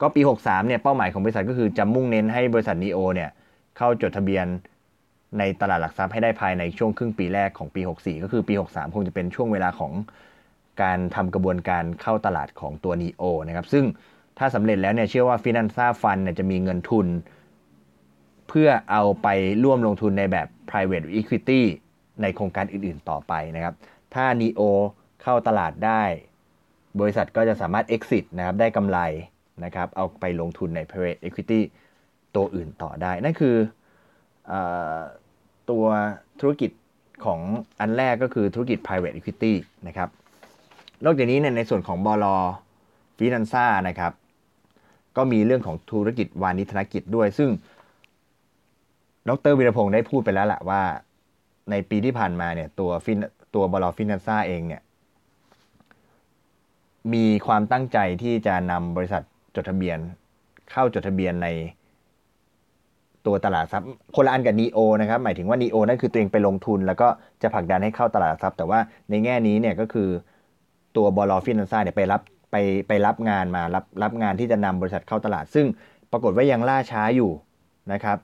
[0.00, 3.30] ก็ปี 63 เนี่ยเป้าหมายของบริษัทก็คือจะมุ่งเน้นให้บริษัทนีโอเนี่ย
[3.76, 4.46] เข้าจดทะเบียน
[5.38, 9.92] ในตลาดหลักทรัพย์ให้ได้ภายในช่วงครึ่งปีแรกของปี 64 ก็คือปี 63 คงจะเป็นช่วงเวลาของ
[10.82, 13.84] การทำกระบวนการเข้าตลาดของตัวนีโอนะครับซึ่ง
[14.38, 17.06] ถ้าสำเร็จแล้วเนี่ยเชื่อว่าฟินแลนซ่าฟันเนี่ยจะมีเงินทุน
[18.48, 19.28] เพื่อเอาไป
[19.64, 21.62] ร่วมลงทุนในแบบ private equity
[22.22, 23.74] ในโครงการอื่นๆต่อไปนะครับ
[24.14, 24.60] ถ้า NEO
[25.22, 26.02] เข้าตลาดได้
[27.00, 28.98] บริษัทก็จะสามารถ exit นะครับได้กำไร
[29.64, 31.60] นะครับ เอาไปลงทุนใน private equity
[32.36, 33.56] ตัวอื่นต่อได้ นั่นคือ
[34.50, 34.52] อ
[35.70, 35.84] ตัว
[36.40, 36.70] ธุรกิจ
[37.24, 37.40] ของ
[37.80, 39.52] อันแรกก็คือธุรกิจ private equity
[39.86, 40.08] นะครับ
[41.04, 42.26] นอกจากนี้เนี่ยในส่วนของบล
[43.16, 44.12] ฟินันซ่านะครับ
[45.16, 47.50] ก็มีเรื่องของธุรกิจวานิธนกิจด้วย ซึ่ง
[49.28, 50.82] ดรวีรพงศ์ได้พูดไปแล้วแหละว่า
[51.70, 53.18] ในปีที่ผ่านมาเนี่ยตัวฟิน
[53.54, 54.82] ตัวบลฟินันซ่าเองเนี่ย
[57.12, 59.22] มีความตั้งใจที่จะนำบริษัท
[59.54, 59.98] จดทะเบียน
[60.70, 61.48] เข้าจดทะเบียนใน
[63.26, 67.08] ตัวตลาดทรัพย์คนละอันกับนีโอนะครับ หมายถึงว่านีโอนั่นคือตัวเองไปลงทุน แล้วก็
[67.42, 68.78] จะผลักดันให้เข้าตลาดทรัพย์ แต่ว่า
[69.10, 70.08] ในแง่นี้เนี่ยก็คือ
[70.96, 72.20] ตัวบอลฟินันซ่าเนี่ยไปรับ
[72.52, 72.56] ไป
[72.88, 75.66] ไปรับงานมารับรับงานที่จะนำบริษัทเข้าตลาด ซึ่ง
[76.12, 77.30] ปรากฏว่ายังล่าช้าอยู่
[77.92, 78.18] นะครับ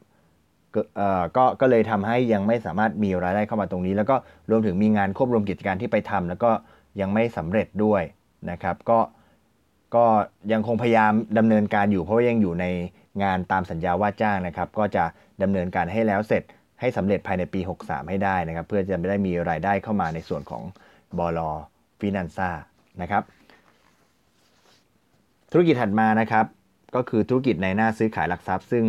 [1.37, 4.17] ก็ก็เลยทำให้ยังไม่สามารถมีรายได้เข้ามาตรงนี้ แล้วก็
[4.51, 6.51] รวมถึงมีงานควบรวมกิจการที่ไปทำแล้วก็
[7.01, 8.03] ยังไม่สำเร็จด้วย
[8.51, 8.99] นะครับ ก็
[9.95, 10.05] ก็
[10.53, 12.67] ยังคงพยายามดำเนินการอยู่เพราะายังอยู่ใน
[13.23, 15.05] งานตามสัญญาว่าจ้างนะครับ ก็จะ
[15.43, 16.43] ดำเนินการให้แล้วเสร็จ
[16.81, 20.63] ให้สำเร็จภายในปี 63 ให้ได้นะครับ เพื่อจะไม่ได้มีรายได้เข้ามาในส่วนของ
[21.19, 21.41] บล
[21.99, 22.51] ฟินันซ่า
[23.03, 23.23] นะครับ
[25.53, 26.45] ธุรกิจถัดมานะครับ
[26.95, 28.85] ก็คือธุรกิจนายหน้าซื้อขายหลักทรัพย์ ซึ่ง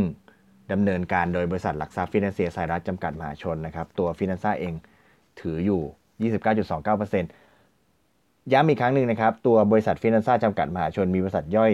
[0.72, 4.74] ดำเนินการโดยบริษัทหลักทรัพย์ฟินันเซียไซรัสจำกัดมหาชนนะครับ ตัวฟินันซ่าเอง
[5.42, 5.82] ถืออยู่
[6.42, 11.72] 29.29%ย้ำอีกครั้งหนึ่งนะครับ ตัวบริษัทฟินันซ่าจำกัดมหาชน มีบริษัทย่อย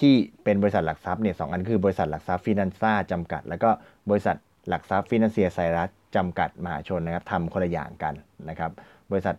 [0.00, 3.70] ที่เป็นบริษัทหลักทรัพย์เนี่ยสองอันคือบริษัทหลักทรัพย์ฟินันซ่าจำกัด แล้วก็
[4.10, 4.36] บริษัท
[4.68, 8.14] หลักทรัพย์ฟินันเซียไซรัสจำกัดมหาชนนะครับทำคนละอย่างกัน
[8.48, 8.70] นะครับ
[9.10, 9.34] บริษัท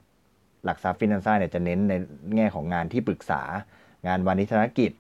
[0.66, 1.94] หลักทรัพย์ฟินันซ่าเนี่ยจะเน้นใน
[2.36, 3.42] แง่ของงานที่ปรึกษา
[4.08, 4.92] งานวานิชกิจ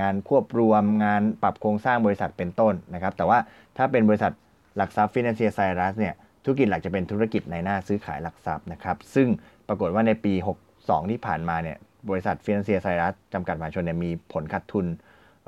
[0.00, 3.38] งานควบรวมงานปรับโครงสร้างบริษัทเป็นต้นนะครับ แต่ว่า
[3.76, 4.32] ถ้าเป็นบริษัท
[4.76, 9.28] หลักทรัพย์ฟินันเซียไซรัสเนี่ยธุรกิจหลักจะเป็นธุรกิจนายหน้าซื้อขายหลักทรัพย์นะครับ ซึ่ง
[9.68, 10.34] ปรากฏว่าในปี
[10.72, 14.86] 62 ที่ผ่านมาเนี่ยบริษัทฟินันเซียไซรัสจำกัดมหาชนเนี่ยมีผลขาดทุน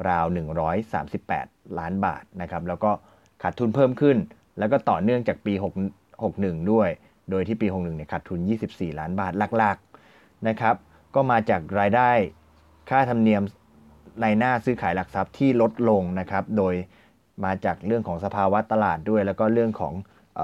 [0.09, 0.27] ราว
[1.03, 2.91] 138 ล้านบาทนะครับแล้วก็
[3.43, 4.17] ขาดทุนเพิ่มขึ้น
[4.59, 5.65] แล้วก็ต่อเนื่องจากปี 6
[6.23, 6.89] 61 ด้วย
[7.31, 10.75] โดยที่ปี 61เนี่ยขาดทุน 24 ล้านบาทหลักๆนะครับ
[11.15, 12.11] ก็มาจากรายได้
[12.91, 13.43] ค่าธรรมเนียม
[14.23, 16.75] ในหน้าซื้อขายหลักทรัพย์ที่ลดลงนะครับ โดย
[17.45, 19.95] มาจากเรื่องของสภาวะตลาดด้วย แล้วก็เรื่องของ
[20.39, 20.41] อ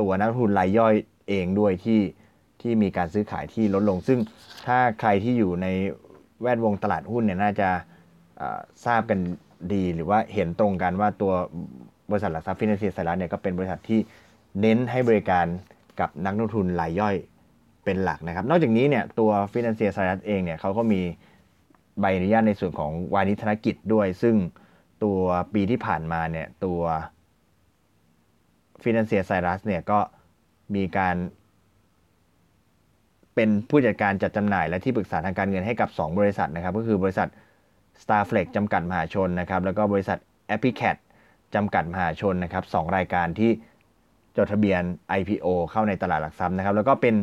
[0.00, 0.94] ตัวนักทุนรายย่อย
[1.28, 2.00] เองด้วยที่
[2.62, 4.18] ที่มีการซื้อขายที่ลดลง ซึ่ง
[4.66, 5.66] ถ้าใครที่อยู่ใน
[6.42, 7.68] แวดวงตลาดหุ้นเนี่ยน่าจะ
[8.86, 9.18] ทราบกัน
[9.72, 11.32] ดีหรือว่าเห็นตรงกันว่าตัว
[12.10, 14.00] บริษัทหลักทรัพย์ฟินแลนเซียไซรัสเนี่ยก็เป็นบริษัทที่
[14.60, 15.46] เน้นให้บริการ
[16.00, 17.14] กับนักลงทุนรายย่อย
[17.84, 21.00] เป็นหลักนะครับ นอกจากนี้เนี่ยตัวฟินแลนเซียไซรัสเองเนี่ยเขาก็มี
[22.00, 24.36] ใบอนุญาตในส่วนของวานิธนกิจด้วย ซึ่ง
[25.04, 25.20] ตัว
[25.54, 26.80] ปีที่ผ่านมาเนี่ยตัว
[28.82, 29.98] ฟินแลนเซียไซรัสเนี่ยก็
[30.74, 31.16] มีการ
[33.34, 37.28] เป็นผู้จัดการจัดจำหน่ายและที่ปรึกษาทางการเงินให้กับ 2 บริษัทนะครับ ก็คือบริษัท
[38.02, 40.18] Starflex จำกัดมหาชนนะครับ แล้วก็บริษัท
[40.54, 40.96] a p p i c a t
[41.54, 43.50] จำกัดมหาชนนะครับสรายการที่
[44.36, 44.82] จดทะเบียน
[45.18, 47.14] IPO เข้าในตลาดหลักทรัพย์นะครับ แล้วก็เป็น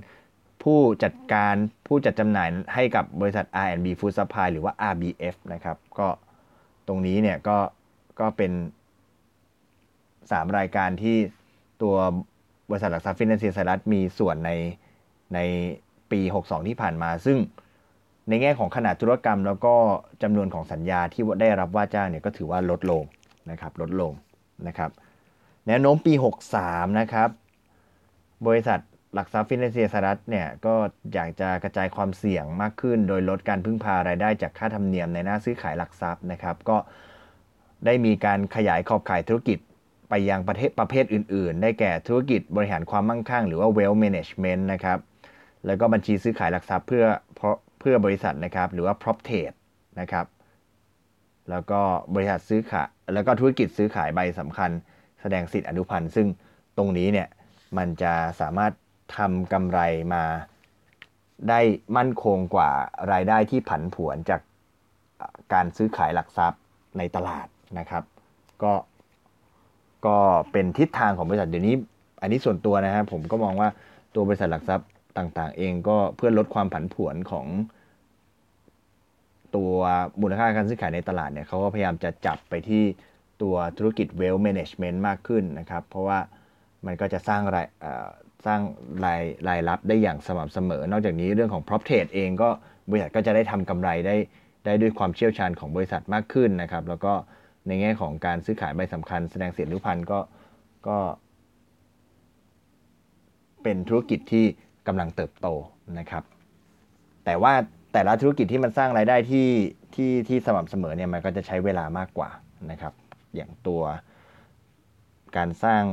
[0.65, 1.55] ผู้จัดการ
[1.87, 6.07] ผู้จัดจำหน่ายให้กับบริษัท R&B Food Supply หรือว่า RBF นะครับ ก็
[6.87, 7.57] ตรงนี้เนี่ยก็
[8.19, 8.51] ก็เป็น
[9.79, 11.17] 3 รายการที่
[11.81, 11.95] ตัว
[12.69, 14.51] บริษัทหลักทรัพย์ฟินแลนเซียไซรัสมีส่วนใน
[15.33, 15.39] ใน
[16.11, 17.37] ปี 62 ที่ผ่านมา ซึ่ง
[18.29, 19.75] ในแง่ของขนาดธุรกรรม แล้วก็
[20.23, 23.03] จำนวนของสัญญาที่ได้รับว่าจ้างเนี่ยก็ถือว่าลดลง
[23.51, 24.11] นะครับลดลง
[24.67, 24.89] นะครับ
[25.67, 26.13] แนวโน้มปี
[26.55, 27.29] 63 นะครับ
[28.47, 28.79] บริษัท
[29.15, 30.75] หลักทรัพย์ฟินแลนเซียสหรัฐเนี่ยก็
[31.13, 36.77] อยากจะกระจายความเสี่ยงมากขึ้น โดยลดการพึ่งพารายได้จากค่าธรรมเนียมในหน้าซื้อขายหลักทรัพย์นะครับก็
[37.85, 39.59] ได้มีการขยายขอบข่ายธุรกิจ
[40.09, 44.99] ไปยังประเทศประเภทอื่น ๆ ได้แก่ธุรกิจบริหารความมั่งคั่ง หรือว่า wealth management นะครับ
[45.65, 47.05] แล้วก็บัญชีซื้อขายหลักทรัพย์เพื่อ
[47.79, 49.55] เพื่อบริษัทนะครับหรือว่า prop trade
[49.99, 50.25] นะครับ
[51.49, 51.81] แล้วก็
[52.15, 54.71] บริษัทซื้อขายแล้วก็ธุรกิจซื้อขายใบสำคัญ
[55.21, 56.27] แสดงสิทธิอนุพันธ์ซึ่ง
[56.77, 57.27] ตรงนี้เนี่ย
[57.77, 58.71] มันจะสามารถ
[59.15, 59.79] ทำกำไร
[60.13, 60.23] มา
[61.49, 61.59] ได้
[61.97, 62.71] มั่นคงกว่า
[63.11, 64.41] รายได้ที่ผันผวนจาก
[65.53, 66.61] การซื้อขายหลักทรัพย์
[66.97, 67.47] ในตลาด
[67.79, 68.03] นะครับ
[68.63, 68.73] ก็
[70.05, 70.17] ก็
[70.51, 71.75] เป็นทิศทางของบริษัทเดี๋ยวนี้
[72.21, 73.69] อันนี้ส่วนตัวนะครับผมก็มองว่า
[74.15, 74.87] ตัวบริษัทหลักทรัพย์
[75.17, 77.47] ต่างๆ เองก็เพื่อลดความผันผวนของ
[79.55, 79.73] ตัว
[80.21, 82.83] มูลค่าการซื้อขายในตลาดเนี่ยเขาก็พยายามจะจับไปที่
[83.41, 86.19] ตัวธุรกิจ wealth management มากขึ้นนะครับ เพราะว่า
[86.85, 87.67] มันก็จะสร้างราย
[88.45, 88.61] สร้าง
[89.05, 92.49] รายรายรับได้อย่างสม่ำเสมอ นอกจากนี้เรื่องของ prop trade เองก็
[92.89, 94.15] บริษัทก็จะได้ทำกำไรได้
[94.65, 97.13] ได้ด้วยความเชี่ยวชาญของบริษัทมากขึ้นนะครับ แล้วก็
[97.67, 100.19] ในแง่ของการซื้อขายใบสำคัญ แสดงเสียรุพันธ์ก็
[100.87, 100.97] ก็
[103.63, 104.45] เป็นธุรกิจที่
[104.87, 105.47] กำลังเติบโต
[105.99, 106.23] นะครับ
[107.25, 107.53] แต่ว่า
[107.93, 109.49] แต่ละธุรกิจที่มันสร้างรายได้ที่
[109.95, 112.29] ที่ที่สม่ำเสมอเนี่ยมันก็จะใช้เวลามากกว่า
[112.71, 112.93] นะครับ
[113.35, 113.83] อย่างตัว
[115.37, 115.83] การสร้าง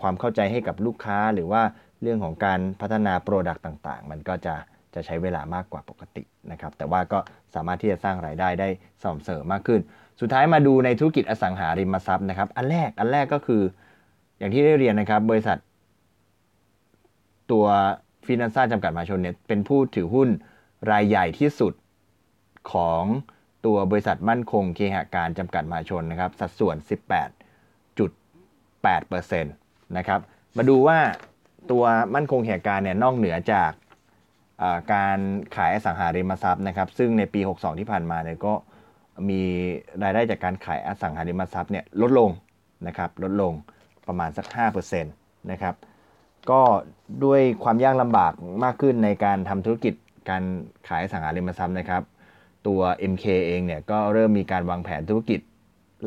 [0.00, 1.62] ความเข้าใจให้กับลูกค้า หรือว่า
[2.02, 4.54] เรื่องของการพัฒนาโปรดักต์ต่างๆ มันก็จะ
[4.94, 6.22] จะใช้เวลามากกว่าปกติ
[6.52, 7.18] นะครับ แต่ว่าก็
[7.54, 8.68] สามารถที่จะสร้างรายได้ได้
[9.02, 9.80] สม่ำเสมอมากขึ้น
[10.20, 13.62] สุดท้ายมาดูในธุรกิจอสังหาริมทรัพย์นะครับ อันแรก อันแรกก็คือ
[14.38, 15.58] อย่างที่ได้เรียนนะครับ บริษัท
[17.50, 17.66] ตัว
[18.26, 20.28] ฟินแลนซ่าจำกัดมหาชนเนี่ย เป็นผู้ถือหุ้น
[20.90, 21.72] รายใหญ่ที่สุด
[22.72, 23.02] ของ
[23.66, 26.76] ตัวบริษัทมั่นคงเคหะการจำกัดมหาชนนะครับ สัดส่วน
[28.88, 30.20] 8%นะครับ
[30.56, 30.98] มาดูว่า
[31.70, 33.70] ตัวมั่นคงเคหะการณ์เนี่ยนอกเหนือจาก
[34.94, 35.18] การ
[35.56, 38.52] ขายอสังหาริมทรัพย์นะครับซึ่งในปี 62 ที่ผ่านมาเนี่ยก็
[39.28, 39.42] มี
[40.02, 42.30] รายได้จากการขายอสังหาริมทรัพย์เนี่ยลดลง
[42.86, 43.52] นะครับลดลง
[44.06, 44.46] ประมาณสัก
[44.94, 45.74] 5%นะครับ
[46.50, 46.60] ก็
[47.24, 48.32] ด้วยความยากลำบาก
[48.64, 49.94] มากขึ้นในการทำธุรกิจ
[50.30, 50.42] การ
[50.88, 52.02] ขายอสังหาริมทรัพย์นะครับ
[52.66, 52.80] ตัว
[53.12, 55.40] MK เองเนี่ยก็เริ่มมีการวางแผนธุรกิจ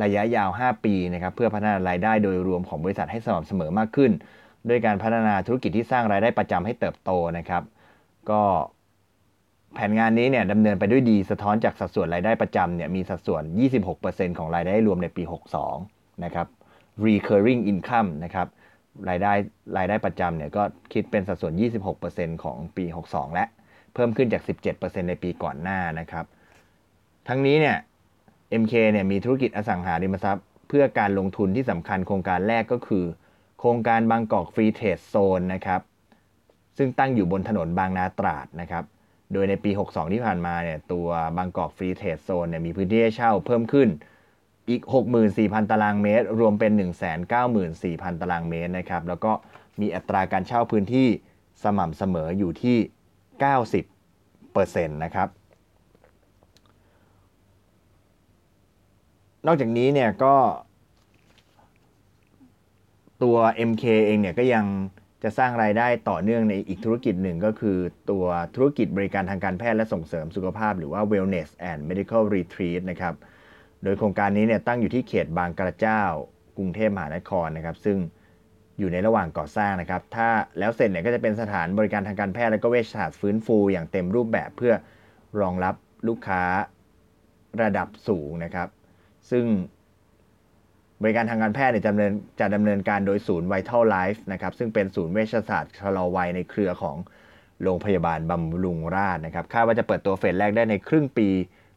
[0.03, 4.11] ระยะยาว 5 ปีนะครับเพื่อพัฒนารายได้โดยรวมของบริษัทให้สม่ำเสมอมากขึ้น
[4.69, 7.63] ด้วยการพัฒนาธุรกิจที่สร้างรายได้ประจำให้เติบโตนะครับ
[8.29, 8.41] ก็
[9.73, 13.43] แผนงานนี้เนี่ยดำเนินไปด้วยดีสะท้อนจากสัดส่วนรายได้ประจำเนี่ยมีสัดส่วน
[13.91, 15.23] 26%ของรายได้รวมในปี
[15.73, 16.47] 62 นะครับ
[17.05, 18.47] recurring income นะครับ
[19.09, 19.33] รายได้
[19.77, 21.53] รายได้ประจำเนี่ยก็คิดเป็นสัดส่วน
[21.99, 23.45] 26%ของปี 62 และ
[23.93, 24.43] เพิ่มขึ้นจาก
[24.75, 26.25] 17%ในปีก่อนหน้านะครับ
[27.27, 27.77] ทั้งนี้เนี่ย
[28.61, 33.05] MK เนี่ยมีธุรกิจอสังหาริมทรัพย์ เพื่อการลงทุนที่สำคัญโครงการแรกก็คือ
[33.59, 35.81] โครงการ Bangkok Free Trade Zone นะครับ
[36.77, 38.83] ซึ่งตั้งอยู่บนถนนบางนาตราดนะครับ
[39.33, 43.89] โดยในปี 62 ที่ผ่านมาเนี่ยตัว Bangkok Free Trade Zone เนี่ยมีพื้นที่ให้เช่าเพิ่มขึ้น
[44.69, 44.81] อีก
[45.25, 46.71] 64,000 ตารางเมตร รวมเป็น
[47.51, 49.31] 194,000 ตารางเมตรนะครับ แล้วก็
[49.81, 51.07] มีอัตราการเช่าพื้นที่
[51.63, 52.77] สม่ำเสมออยู่ที่
[54.11, 55.27] 90%นะครับ
[59.47, 60.35] นอกจากนี้เนี่ยก็
[63.23, 63.37] ตัว
[63.69, 64.65] MK เองเนี่ยก็ยัง
[65.23, 67.77] จะสร้างรายได้ต่อเนื่องในอีกธุรกิจหนึ่งก็คือ
[68.11, 68.25] ตัว
[68.55, 73.15] ธุรกิจบริการทางการแพทย์และส่งเสริมสุขภาพ หรือว่า Wellness and Medical Retreat นะครับ
[73.83, 76.03] โดยโครงการนี้เนี่ยตั้งอยู่ที่เขตบางกระเจ้า
[76.57, 77.97] กรุงเทพมหานครนะครับ ซึ่ง
[78.79, 80.29] อยู่ในระหว่างก่อสร้างนะครับ ถ้า
[80.59, 84.73] แล้วเสร็จเนี่ยก็จะเป็นสถานบริการทางการแพทย์และก็เวชศาสตร์ฟื้นฟูอย่างเต็มรูปแบบเพื่อ
[85.39, 85.75] รองรับ
[86.07, 86.43] ลูกค้า
[87.61, 88.67] ระดับสูงนะครับ
[89.31, 89.45] ซึ่ง
[91.01, 96.97] บริการทางการแพทย์เนี่ยจะดำเนินจะดำเนินการโดยศูนย์ Vital Life นะครับ ซึ่งเป็นศูนย์เวชศาสตร์ชะลอวัยในเครือของ
[97.63, 101.27] โรงพยาบาลบำรุงราษฎร์นะครับคาดว่าจะเปิดตัวเฟสแรกได้ในครึ่งปี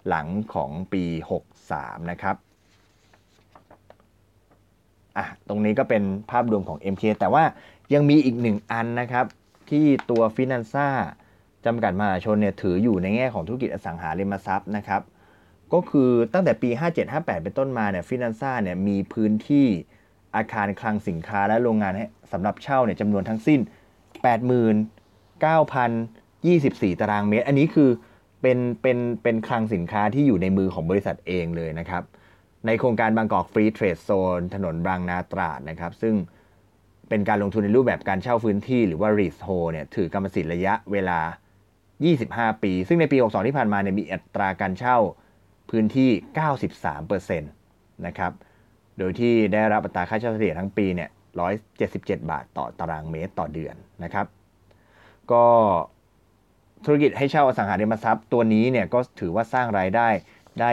[0.08, 1.04] หลังของปี
[1.56, 2.36] 63 นะครับ
[5.16, 7.44] อะตรงนี้ก็เป็นภาพรวมของ MK แต่ว่า
[7.94, 9.26] ยังมีอีกหนึ่งอันนะครับ
[9.70, 10.88] ที่ตัวฟินแลนซ่า
[11.66, 15.02] จำกัดมหาชนเนี่ยถืออยู่ในแง่ของธุรกิจอสังหาริมทรัพย์นะครับ
[15.72, 16.70] ก็คือตั้งแต่ปี
[17.02, 19.66] 57-58 เป็นต้นมาเนี่ยฟินแลนซ่าเนี่ยมีพื้นที่
[20.36, 23.60] อาคารคลังสินค้าและโรงงานให้สำหรับเช่าเนี่ยจำนวนทั้งสิ้น
[25.44, 27.90] 89,024 ตารางเมตร อันนี้คือ
[28.42, 32.02] เป็นเป็นเป็นคลังสินค้าที่อยู่ในมือของบริษัทเองเลยนะครับ
[32.66, 36.14] ในโครงการบางกอกฟรีเทรดโซนถนนบางนาตราดนะครับ ซึ่ง
[37.08, 41.20] เป็นการลงทุนในรูปแบบการเช่าพื้นที่หรือว่ารีสโฮเนี่ยถือกรรมสิทธิ์ระยะเวลา
[41.90, 44.98] 25 ปี ซึ่งในปี 62 ที่ผ่านมาเนี่ยมีอัตราการเช่า
[45.70, 46.10] พื้นที่
[46.72, 48.32] 93%นะครับ
[48.98, 51.10] โดยที่ได้รับอัตราค่าเช่าเฉลี่ยทั้งปีเนี่ย
[51.68, 53.74] 177 บาทต่อตารางเมตรต่อเดือน
[54.04, 54.26] นะครับ
[55.32, 55.44] ก็
[56.84, 60.08] ธุรกิจให้เช่าอสังหาริมทรัพย์ตัวนี้เนี่ยก็ถือว่าสร้างรายได้
[60.60, 60.70] ได้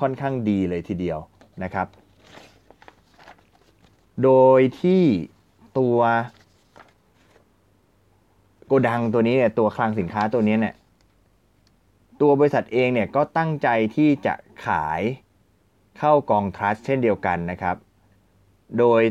[0.00, 1.18] ค่อนข้างดีเลยทีเดียว
[1.64, 1.86] นะครับ
[4.24, 5.02] โดยที่
[5.78, 5.98] ตัว
[8.66, 10.74] โกดังตัวนี้เนี่ยตัวคลังสินค้าตัวนี้เนี่ย
[12.20, 14.34] ตัวบริษัทเองเนี่ยก็ตั้งใจที่จะ
[14.66, 15.00] ขาย
[15.98, 17.76] เข้ากองทรัสเช่นเดียวกันนะครับ
[18.78, 19.02] โดย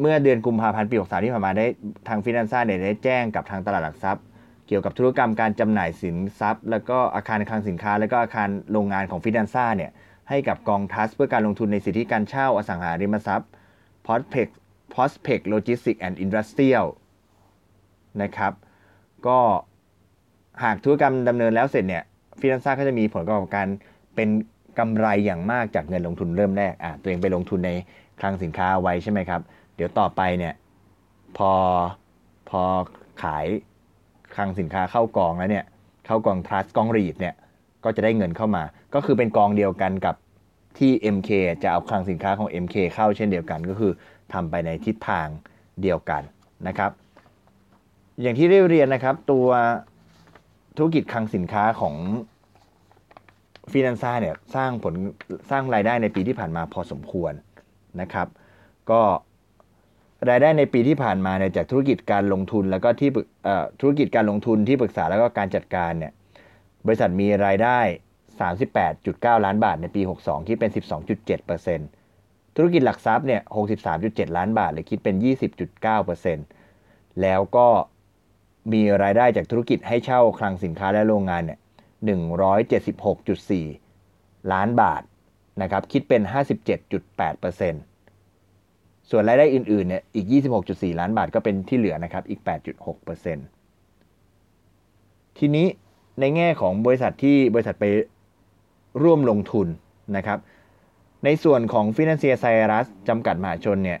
[0.00, 1.66] เมื่อเดือนกุมภาพันธ์ปี 63 ที่ผ่านมาได้
[2.08, 4.24] ทางฟินแลนซ่าเนี่ยได้แจ้งกับทางตลาดหลักทรัพย์
[4.66, 9.90] เกี่ยวกับธุรกรรมการจำหน่ายสินทรัพย์ แล้วก็อาคารคลังสินค้า แล้วก็อาคารโรงงานของฟิดันซ่าเนี่ย
[10.28, 13.48] ให้กับกองทัสเพื่อการลงทุนในสิทธิการเช่าอสังหาริมทรัพย์
[14.06, 14.52] Prospect
[14.92, 16.86] Prospect Logistics and Industrial
[18.22, 18.52] นะครับ
[19.26, 19.38] ก็
[20.62, 22.04] หากธุรกรรมดำเนินแล้วเสร็จเนี่ย
[22.40, 23.66] ฟิดันซ่าก็จะมีผลประกอบการ
[24.16, 24.28] เป็น
[24.78, 27.70] กำไรอย่างมากจากเงินลงทุนเริ่มแรกอะตัวเองไปลงทุนใน
[28.20, 29.40] คลังสินค้าไว้ใช่ไหมครับ
[29.76, 30.54] เดี๋ยวต่อไปเนี่ย
[31.36, 31.52] พอ
[32.50, 32.62] พอ
[33.22, 33.46] ขาย
[34.34, 35.64] คลังสินค้าเข้ากองแล้วเนี่ย
[36.06, 37.34] เข้ากองทรัสกองรีดเนี่ย
[37.84, 38.62] ก็จะได้เงินเข้ามา
[38.94, 40.14] ก็คือเป็นกองเดียวกันกับ
[40.78, 41.30] ที่ MK
[41.62, 43.92] จะเอาคลังสินค้าของ MK เข้าเช่นเดียวกันก็คือ
[44.32, 45.26] ทำไปในทิศทาง
[45.82, 46.22] เดียวกัน
[46.68, 46.90] นะครับ
[48.20, 49.48] อย่างที่ได้เรียนนะครับตัว
[50.76, 51.94] ธุรกิจคลังสินค้าของ
[53.72, 54.94] ฟินแลนซ่าเนี่ยสร้างผล
[55.50, 57.32] สร้างรายได้ในปีที่ผ่านมาพอสมควร
[58.00, 58.28] นะครับ
[58.90, 59.02] ก็
[60.30, 63.10] รายได้ในปีที่ผ่านมาเนี่ยจากธุรกิจการลงทุนแล้วก็ที่
[63.80, 66.12] ธุรกิจการลงทุนที่ปรึกษาแล้วก็การจัดการเนี่ย
[66.86, 67.78] บริษัทมีรายได้
[68.56, 70.70] 38.9 ล้านบาทในปี 62 คิดเป็น
[71.78, 73.42] 12.7%ธุรกิจหลักทรัพย์เนี่ย
[73.88, 75.16] 63.7 ล้านบาทเลยคิดเป็น
[76.38, 77.68] 20.9%แล้วก็
[78.72, 81.58] มีรายได้จากธุรกิจให้เช่าคลังสินค้าและโรงงานเนี่ย
[82.06, 85.02] 176.4 ล้านบาท
[85.62, 90.26] นะครับคิดเป็น 57.8%ส่วนรายได้อื่นๆเนี่ยอีก
[90.62, 93.36] 26.4 ล้านบาทก็เป็นที่เหลือนะครับอีก 8.6%
[95.38, 95.66] ทีนี้
[96.20, 97.84] ในแง่ของบริษัทที่บริษัทไป
[99.02, 99.68] ร่วมลงทุน
[100.16, 100.38] นะครับ
[101.24, 104.00] ในส่วนของฟินแลนเซียไซรัสจำกัดมหาชนเนี่ย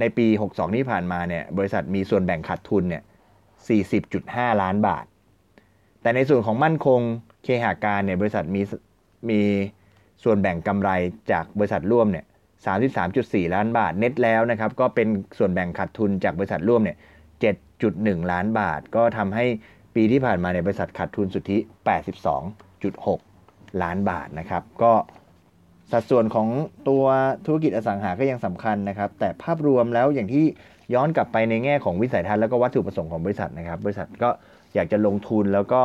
[0.00, 3.02] ในปี 62 ที่ผ่านมาเนี่ยบริษัทมีส่วนแบ่งขาดทุนเนี่ย
[3.82, 5.04] 40.5 ล้านบาท
[6.08, 7.00] แต่ในส่วนของมั่นคง
[7.44, 8.62] เคหาการเนี่ยบริษัทมี
[9.30, 9.40] มี
[10.24, 10.90] ส่วนแบ่งกำไร
[11.32, 12.24] จากบริษัทร่วมเนี่ย
[12.88, 16.96] 33.4 ล้านบาทเน็ตแล้วนะครับก็เป็นส่วนแบ่งขาดทุนจากบริษัทร่วมเนี่ย
[17.62, 19.44] 7.1 ล้านบาท ก็ทำให้
[19.94, 21.58] ปีที่ผ่านมาในบริษัทขาดทุนสุทธิ
[23.10, 24.92] 82.6 ล้านบาทนะครับ ก็
[25.92, 26.48] สัดส่วนของ
[26.88, 27.04] ตัว
[27.46, 30.44] ธุรกิจอสังหาก็ยังสำคัญนะครับ แต่ภาพรวมแล้วอย่างที่
[30.94, 34.30] ย้อนกลับไปในแง่ของวิสัยทัศน์แล้วก็วัตถุประสงค์ของบริษัทนะครับ บริษัทก็
[34.74, 35.82] อยากจะลงทุนแล้วก็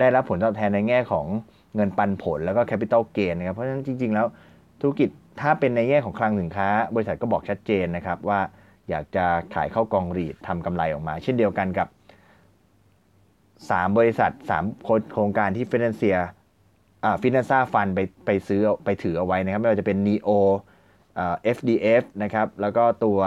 [0.00, 1.26] ได้รับผลตอบแทนในแง่ของ
[1.74, 4.26] เงินปันผลแล้วก็แคปิตอลเกนนะครับ เพราะฉะนั้นจริง ๆ แล้ว
[4.80, 5.08] ธุรกิจ
[5.40, 8.40] ถ้าเป็นในแง่ของคลังสินค้า บริษัทก็บอกชัดเจนนะครับว่า
[8.90, 11.88] อยากจะขายเข้ากองรีดทำกำไรออกมา เช่นเดียวกันกับ
[13.12, 16.16] 3 บริษัท 3 โครงการที่ฟินแลนเซีย
[17.22, 20.30] ฟินแลนซ่าฟันไปไปซื้อไปถือเอาไว้นะครับ ไม่ว่าจะเป็น NEO
[21.18, 23.20] อ่า FDF นะครับแล้วก็ตัว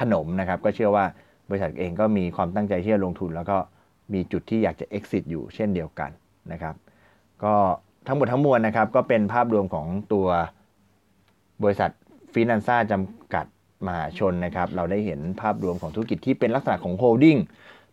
[0.00, 1.04] ขนมนะครับ ก็เชื่อว่า
[1.48, 3.56] บริษัทเองก็มีความตั้งใจที่จะลงทุน แล้วก็
[4.12, 6.10] มีจุดที่อยากจะ exit อยู่เช่นเดียวกัน
[6.52, 6.74] นะครับ
[7.44, 7.54] ก็
[8.06, 10.26] ทั้งหมดทั้งมวลนะครับ ก็เป็นภาพรวมของตัว
[11.62, 11.90] บริษัท
[12.32, 13.46] ฟินันซ่าจำกัด
[13.86, 17.36] มหาชนนะครับ เราได้เห็นภาพรวมของธุรกิจที่เป็นลักษณะของ holding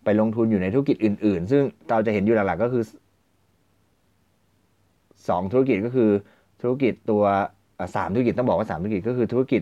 [0.03, 2.83] ไปลงทุนอยู่ในธุรกิจอื่น ๆ ซึ่งเราจะเห็นอยู่หลักๆก็คือ
[4.53, 6.09] 2 ธุรกิจก็คือ
[6.61, 7.23] ธุรกิจตัว
[7.95, 9.61] สามธุรกิจต้องบอกว่า 3 ธุรกิจก็คือธุรกิจ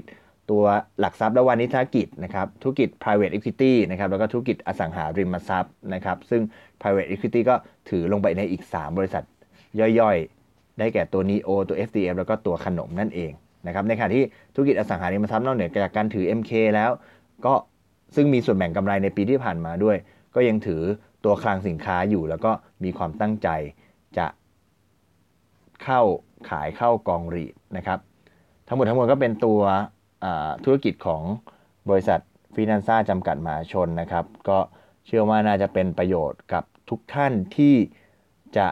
[0.51, 0.63] ตัว
[0.99, 6.41] หลักทรัพย์และวานิชกิจนะครับธุรกิจ private equity นะครับแล้วก็ธุรกิจอสังหาริมทรัพย์นะครับซึ่ง
[6.79, 7.55] private equity ก็
[7.89, 9.23] ถือลงไปในอีก 3 บริษัท
[9.79, 10.17] ย่อย
[10.79, 13.31] ได้แก่ตัว NEO ตัว FDF แล้วก็ตัวขนมนั่นเอง
[13.67, 16.89] นะครับในขณะที่ธุรกิจอสังหาริมทรัพย์นอกเหนือจากการถือ MK แล้ว
[17.45, 17.53] ก็
[18.15, 19.97] ซึ่งมีส่วนแบ่งกำไรในปีที่ผ่านมาด้วย
[20.35, 20.81] ก็ยังถือ
[21.25, 22.51] ตัวคลังสินค้าอยู่ แล้วก็
[22.83, 23.49] มีความตั้งใจ
[24.17, 24.27] จะ
[25.83, 26.01] เข้า
[26.49, 27.99] ขายเข้ากองรีดนะครับ
[28.67, 29.61] ทั้งหมดทั้งมวลก็เป็นตัว
[30.63, 31.23] ธุรกิจของ
[31.89, 32.19] บริษัท
[32.53, 34.57] ฟินแลนซ่าจำกัดมหาชนนะครับ ก็
[35.05, 37.75] เชื่อว่าน่าจะเป็นประโยชน์กับทุกท่านที่
[38.57, 38.67] จะ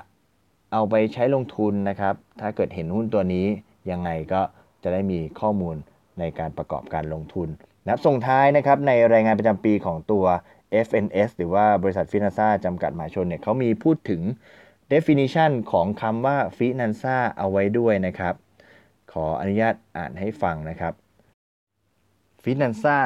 [0.72, 3.46] เอาไปใช้ลงทุนนะครับ ถ้าเกิดเห็นหุ้นตัวนี้
[3.92, 4.42] ยังไงก็
[4.84, 5.76] จะได้มีข้อมูล
[6.20, 7.50] ในการประกอบการลงทุน
[7.86, 10.26] นะส่งท้ายนะครับในรายงานประจำปีของตัว
[10.86, 14.22] FNS หรือว่าบริษัทฟินแลนซ่าจำกัดมหาชนเนี่ยเขามีพูดถึง
[14.94, 18.36] definition ของคำว่าฟินแลนซ่าเอาไว้ด้วยนะครับ
[19.14, 20.94] ขออนุญาตอ่านให้ฟังนะครับ
[22.46, 23.00] ฟินแลนซ่า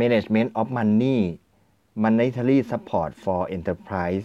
[0.00, 1.20] management of money
[2.04, 4.24] monetary support for enterprise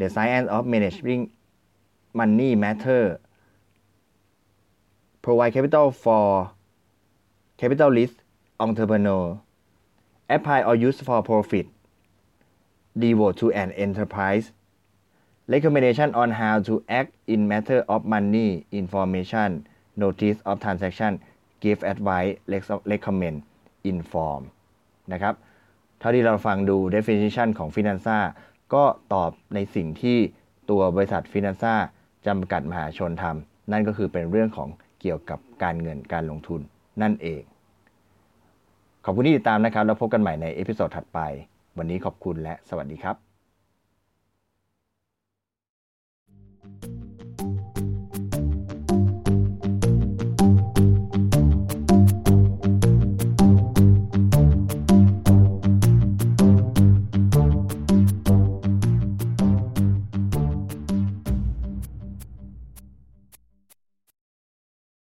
[0.00, 1.22] the science of managing
[2.20, 3.04] money matter
[5.24, 6.50] provide capital for
[7.60, 8.14] capitalist
[8.66, 9.24] entrepreneur
[10.36, 11.66] apply or use for profit
[13.02, 14.52] devote to an enterprise
[15.54, 21.20] recommendation on how to act in matter of money information notice of transaction
[21.62, 22.32] give advice
[22.92, 23.38] recommend
[23.92, 24.42] inform
[25.12, 25.34] นะครับ
[25.98, 28.18] เท่าที่เราฟังดู definition ของ Finansa
[28.74, 30.18] ก็ตอบในสิ่งที่
[30.70, 31.74] ตัวบริษัทฟินันซ่า
[32.26, 34.68] จำกัดมหาชนทำนั่นก็คือเป็นเรื่องของ
[35.00, 36.60] เกี่ยวกับการเงินการลงทุน
[37.02, 37.42] นั่นเอง
[39.04, 41.20] ขอบคุณที่ติดตามนะครับ แล้วพบกันใหม่ใน episode ถัดไป
[41.78, 43.31] วันนี้ขอบคุณและสวัสดีครับ